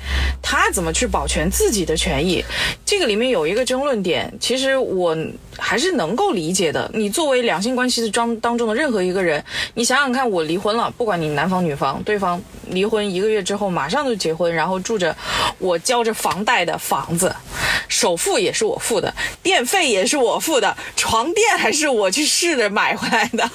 [0.43, 2.45] 他怎么去保全自己的权益？
[2.85, 5.17] 这个里面有一个争论点，其实我
[5.57, 6.89] 还是能够理解的。
[6.93, 9.43] 你作为两性关系的当当中的任何一个人，
[9.73, 15.15] 你想想看，我离婚了，不管你男方女方，对方离婚一个月之后马上就结婚，然后住着
[15.57, 17.35] 我交着房贷的房子，
[17.87, 23.49] 首付也是我付的，电费也是我付的，床垫还是我去试着买回来的。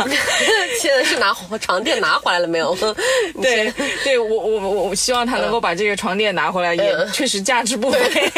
[0.81, 2.77] 现在是拿床垫拿回来了没有？
[3.43, 3.73] 对，
[4.05, 8.01] 对我我我我希望他能够把这个床垫拿回来，也嗯确实价值不菲，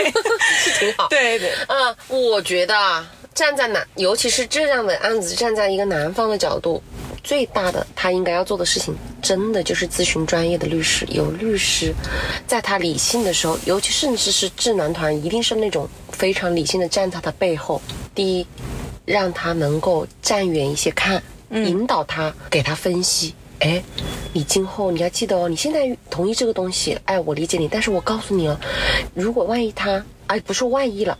[0.58, 1.08] 是挺好。
[1.08, 1.52] 对 对。
[1.68, 3.06] 嗯，我觉得啊，
[3.38, 6.82] 站在男，尤其是这样的案子，站在一个男方的角度，
[7.22, 11.06] 最大的他应该要做的事情，真的就是咨询专业的律师。
[11.08, 11.94] 有律师，
[12.48, 17.80] 在他理性的时候，尤其甚至是智囊团，一定是那种非常理性的站在他背后。
[18.12, 18.46] 第一，
[19.04, 21.22] 让他能够站远一些看。
[21.52, 23.36] 引导他，给他分析。
[23.60, 23.80] 哎，
[24.32, 28.58] 你今后你要记得哦，你现在同意这个东西，哎，我理解你，但是我告诉你哦，
[29.14, 31.18] 如果万一他，哎，不是万一了，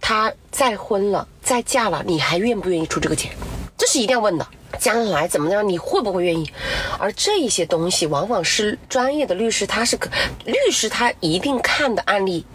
[0.00, 3.30] 他再婚了，再嫁了，你还愿不愿意出这个钱？
[3.78, 4.46] 这是一定要问的。
[4.78, 5.68] 将来怎么样？
[5.68, 6.50] 你会不会愿意？
[6.98, 10.08] 而这一些东西，往往是专业的律师，他是可
[10.46, 12.46] 律师，他一定看的案例，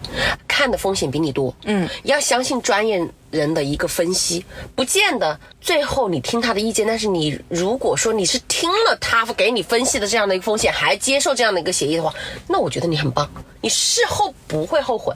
[0.56, 1.54] 看的风险比你多。
[1.64, 4.42] 嗯，要相信专业人的一个分析，
[4.74, 6.86] 不见得最后你听他的意见。
[6.86, 12.10] 但是你如果说你是听了他给你分析的这样的一个风险，还接受这样的一个协议的话，
[12.48, 13.28] 那我觉得你很棒，
[13.60, 15.12] 你事后不会后悔。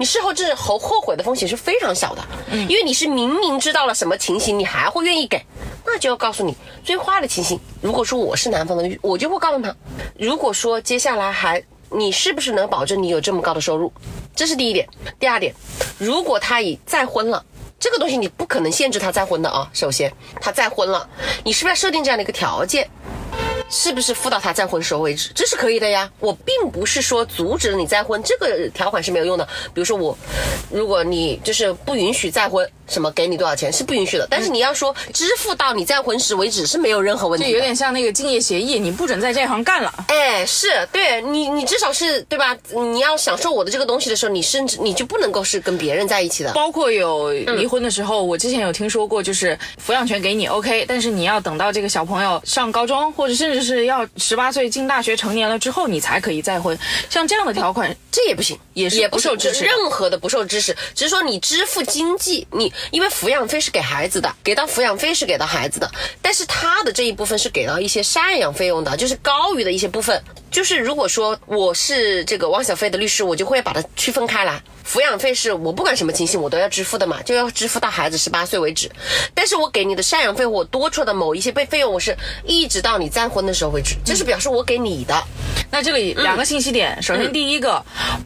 [0.00, 5.40] 你事后这后后悔的风险是非常小的，嗯，因为你是明明知道了什么情形，你还会愿意给，
[5.86, 7.60] 那就要告诉你最坏的情形。
[7.80, 9.72] 如果说我是男方的，我就会告诉他，
[10.18, 11.62] 如果说接下来还
[11.94, 13.92] 你是不是能保证你有这么高的收入，
[14.34, 14.88] 这是第一点。
[15.18, 15.54] 第二点，
[15.98, 17.44] 如果他已再婚了，
[17.78, 19.68] 这个东西你不可能限制他再婚的啊。
[19.72, 21.08] 首先他再婚了，
[21.44, 22.88] 你是不是要设定这样的一个条件？
[23.70, 25.30] 是不是付到他再婚时候为止？
[25.34, 26.10] 这是可以的呀。
[26.20, 29.44] 我并不是说阻止了你再婚，这个条款是没有用的。
[29.72, 30.16] 比如说我，
[30.70, 34.28] 如果你就是不允许再婚，什么给你多少钱是不允许的。
[34.30, 37.46] 但是你要说支付到你再婚时为止是没有任何问题。
[37.46, 39.92] 就有点像那个竞业协议，你不准在这行干了。
[40.08, 42.56] 哎，是对你，你至少是对吧？
[42.92, 46.52] 你要享受我的这个东西的时候，你甚至你就不能够是跟别人在一起的。
[46.52, 56.78] 包括有离婚的时候，我之前有听说过，就是抚养权给你 OK，但是你要等到这个小朋友上高中，或者甚至是要十八岁进大学成年了之后，你才可以再婚。
[57.08, 70.22] 像这样的条款，这也不行，也是不受支持任何的不受支持，只是说你支付经济，你因为抚养费是给孩子的，给到抚养费是给到孩子的，但是他的这一部分是给到一些赡养费用的，就是高于的一些部分。
[70.50, 74.62] 就是如果说我是这个汪小菲的律师，我就会把它区分开来。
[74.86, 78.90] 抚养费是我不管什么情形我都要支付的嘛，就要支付到孩子十八岁为止。
[79.32, 82.14] 但是我给你的赡养费，我多出的某一些费费用，我是
[82.44, 85.24] 一直到你再婚的时候为止，这是表示我给你的。
[85.70, 87.82] 那这里两个信息点，首先第一个，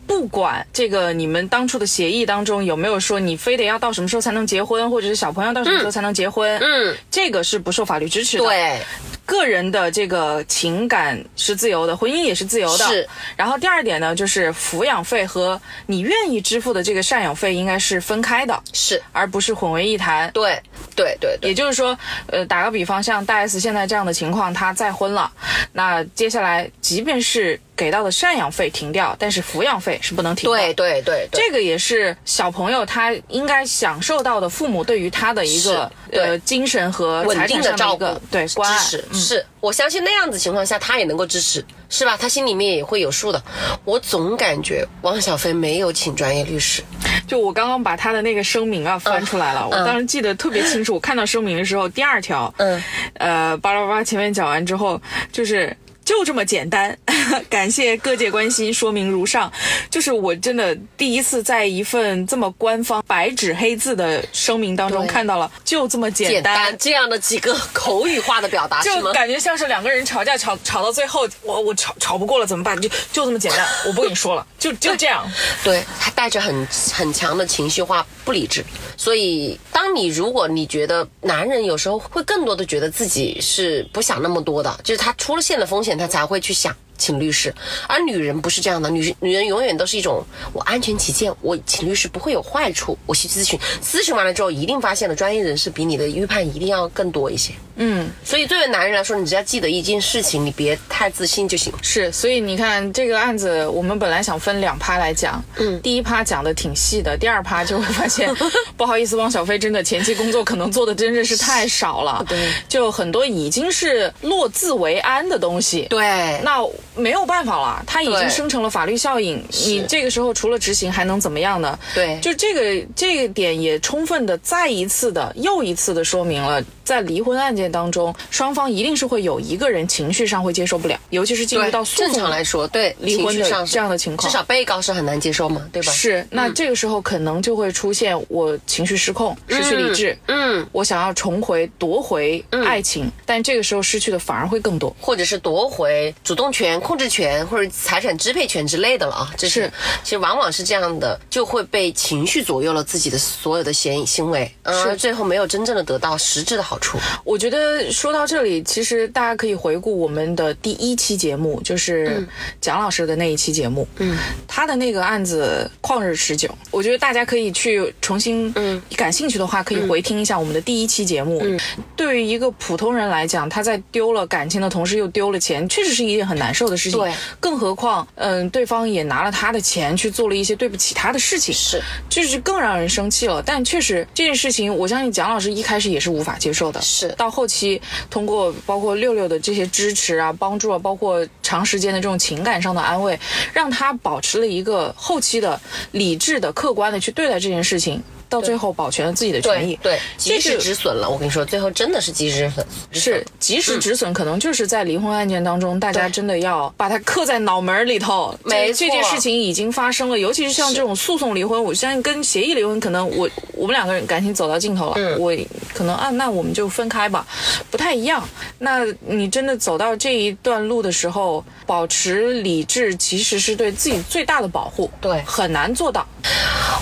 [0.06, 8.44] 不管这个你们当初的协议当中有没有说你非得要到什么时候才能结婚，或者是小朋友到什么时候才能结婚，嗯，这个是不受法律支持的。
[8.44, 8.80] 对，
[9.24, 12.84] 个人的这个情感是自由的，婚姻也是自由的。
[12.86, 13.08] 是。
[13.36, 20.30] 然后第二点呢，就是抚养费和你愿意支付的这个赡养费应该是分开的，是，而不是混为一谈。
[20.30, 20.60] 对，
[20.94, 21.50] 对对对。
[21.50, 25.30] 也就是说，呃，打个比方，像大 S 现在这样的情况，她再婚了，
[25.72, 30.56] 那接下来即便是给到的赡养费停掉，但是抚养费是不能停的。
[30.56, 31.40] 对对对对。
[31.40, 38.84] 这个也是小朋友他应该享受到的，父母对于他的一个呃精神和稳财定的照顾产上的一个对关爱。
[38.84, 42.16] 支持，是我相信那样子情况下，他也能够支持，是吧？
[42.16, 43.42] 他心里面也会有数的。
[43.84, 46.82] 我总感觉汪小菲没有请专业律师，
[47.28, 50.94] 就我刚刚把他的那个声明啊翻出来了，我当时记得特别清楚。
[50.94, 52.82] 我看到声明的时候，第二条，嗯，
[53.14, 54.98] 呃，巴拉巴拉前面讲完之后，
[55.30, 55.76] 就是。
[56.06, 56.96] 就这么简单，
[57.50, 59.52] 感谢各界关心，说明如上。
[59.90, 68.80] 就是我真的第一次在一份这么官方白纸黑字的声明当中看到了，就这么简简单这样的几个 口语化的表达？
[68.82, 72.80] 就感觉像是两个人吵架，吵吵到最后，我我吵吵不过了怎么办？
[72.80, 75.28] 就就这么简单，我不跟你说了，就就这样。
[75.64, 78.64] 对他带着很很强的情绪化、不理智，
[78.96, 86.74] 所以当你如果你觉得男人有时候会更多的觉得自己是不想那么多的，就是他出了现的风险，他才会去想。
[86.96, 87.54] 请律师，
[87.88, 97.52] 而女人不是这样的，女女人永远都是一种我安全起见，我请律师不会有坏处，我去咨询，咨询完了之后一定发现了专业人士比你的预判一定要更多一些。
[97.78, 101.70] 嗯，所以作为男人来说，你只要记得一件事情，你别太自信就行。
[101.82, 105.78] 是，所以你看这个案子，我们本来想分两趴来讲，嗯。
[105.82, 108.34] 第一趴讲的挺细的，第二趴就会发现，
[108.78, 116.40] 不好意思，汪小菲真的前期工作可能做的真的是太少了，对，就很多已经是落字为安的东西，对。
[116.42, 116.66] 那
[116.96, 121.78] 没有办法了，它已经生成了法律效应，你这个时候除了执行还能怎么样呢？
[121.94, 122.18] 对。
[122.20, 135.90] 就这个这个点也充分的再一次的又一次的说明了，在离婚案件当中，双方一定是会有一个人情绪上会接受不了，尤其是进入到诉正讼常来说，对离婚的上这样的情况至少被告是很难接受嘛，对吧？
[135.90, 144.94] 是，那这个时候可能就会出现我情绪失控、失去理智，嗯，我想要重回夺回爱情，但这个时候失去的反而会更多。
[145.00, 149.34] 或者是夺回主动权、控制权或者财产支配权之类的了啊。
[149.36, 149.72] 这是是
[150.04, 156.75] 其实往往是这样的，就会被情绪左右了自己的所有的行行为，而最后没有真正的得到实质的好处。
[156.76, 156.98] 好处。
[157.24, 162.22] 我觉得说到这里，其实大家可以回顾我们的第一期节目，就是
[162.60, 164.16] 蒋老师的那一期节目，嗯，
[164.46, 171.40] 他的那个案子《旷日持久》，我觉得大家可以去重新，嗯，感兴趣的话可以回听一下我们的第一期节目。
[171.42, 171.58] 嗯，
[171.96, 177.00] 对于一个普通人来讲，他在丢了感情的同时又丢了钱，确实是一件很难受的事情。
[177.00, 177.10] 对，
[177.40, 183.42] 更何况，嗯，对方也拿了他的钱去做了一些对不起他的事情，是，就是更让人生气了。
[183.44, 186.80] 但确实这件事情，我相信蒋老师一开始也是无法接受的。
[186.82, 193.18] 是到后期，通过包括六六的这些支持啊、帮助啊，包括长时间的这种情感上的安慰，
[193.52, 195.60] 让他保持了一个后期的
[195.92, 199.78] 理智的、客观的去对待这件事情，到最后保全了自己的权益。
[199.82, 201.08] 对，及时止损了。
[201.08, 202.66] 我跟你说，最后真的是及时止损。
[202.92, 208.34] 是及时止损，可能就是在离婚案件当中，大家真的要把它刻在脑门儿里头。
[208.44, 215.36] 没错这这件事情已经发生了，尤其是像这种诉讼离婚，我相信跟协议离婚，可能我我们两个人感情走到尽头了，嗯我
[215.74, 217.26] 可能啊，那我们就分开吧，
[217.70, 218.26] 不太一样。
[218.58, 226.06] 那你真的走到这一段路的时候，保持理智其实是对自己最大的保护，对很难做到。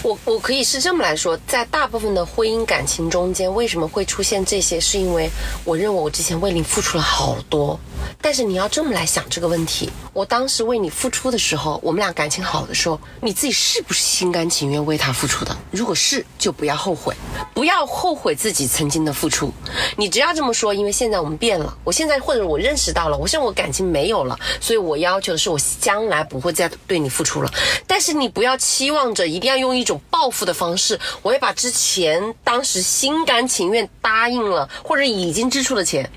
[0.03, 4.81] 我我可以是这么来说，在大部分的婚姻感情中间，为什么会出现这些？
[4.81, 5.31] 是因为
[5.65, 7.79] 我认为我之前为你付出了好多，
[8.21, 15.57] 但是你要这么来想这个问题：我当时为你付出的时候，我们俩感情好的时候，你自己是不是心甘情愿为他付出的？
[15.71, 17.15] 如果是，就不要后悔，
[17.55, 19.53] 不要后悔自己曾经的付出。
[19.97, 27.51] 你只要这么说，因为现在我们变了，我现在或者我认识到了，我现在我感情没有了，所以我要求的是我将来不会再对你付出了。
[27.87, 36.11] 但是你不要期望着一定要用一种报复的方式，我要把之前当时心甘情愿答应了或者已经支出的钱。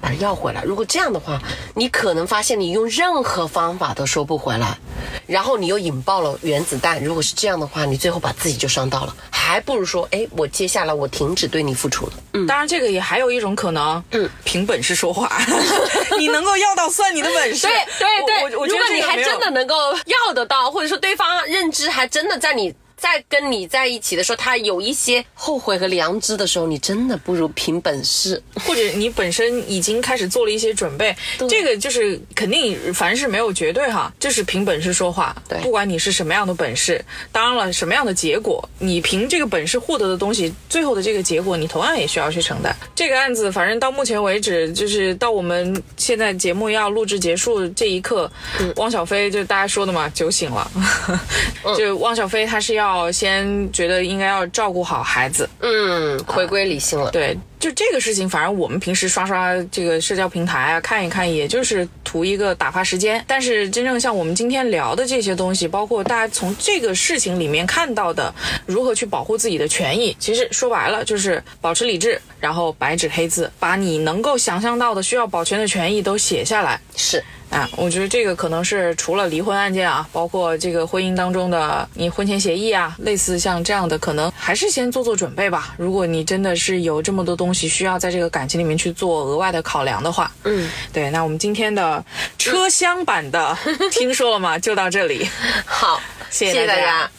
[0.00, 0.62] 把它要回来。
[0.62, 1.40] 如果这样的话，
[1.74, 4.78] 你可能发现你用任何方法都收不回来，
[5.26, 7.02] 然后你又引爆了原子弹。
[7.02, 12.12] 如果是这样的话，你最后把自己就伤到了，还不如说，哎，我接下来我停止对你付出了。
[12.34, 15.30] 嗯，当然，这个也还有一种可能，嗯，凭本事说话，
[16.18, 17.66] 你能够要到算你的本事。
[17.66, 19.74] 对对对，我我我觉得如果你还真的能够
[20.06, 22.74] 要得到，或者说对方认知还真的在你。
[22.98, 28.42] 在跟你在一起的时候，他有一些后悔和良知的时候，你真的不如凭本事。
[28.66, 31.16] 或者你本身已经开始做了一些准备，
[31.48, 35.34] 这个就是肯定凡事没有绝对哈，就是凭本事说话。
[35.48, 42.74] 对不管你是什么样的本事，当然了，什么样的结果，你凭这个本事获得的东西，最后的这个结果，你同样也需要去承担。
[42.94, 48.30] 这个案子，反正到目前为止，就是到我们现在节目要录制结束这一刻，
[48.76, 50.70] 汪小菲就大家说的嘛，酒醒了。
[51.76, 57.10] 就汪小菲他是要先觉得应该要照顾好孩子，嗯，回归理性了。
[57.10, 63.22] 对，就这个事情，反正我们平时刷刷这个社交平台啊，看一看，也就是图一个打发时间。
[63.26, 68.32] 但是真正像我们今天聊的这些东西，包括大家从这个事情里面看到的
[68.66, 76.80] 如何去保护自己的权益，其实说白了就是保持理智，然后白纸黑字把你能够想象到的需要保全的权益都写下来。
[76.96, 85.74] 是，啊，我觉得这个可能是除了离婚案件啊，包括这个婚姻当中的你婚前协议啊，类似像这样的，可能还是先做做准备吧。
[85.76, 92.04] 如果你真的是有这么多东西需要在这个感情里面去做额外的考量的话，嗯，对，那我们今天的
[92.38, 93.56] 车厢版的
[93.90, 94.58] 听说了吗？
[94.58, 95.28] 就到这里，
[95.64, 97.10] 好，谢谢大大家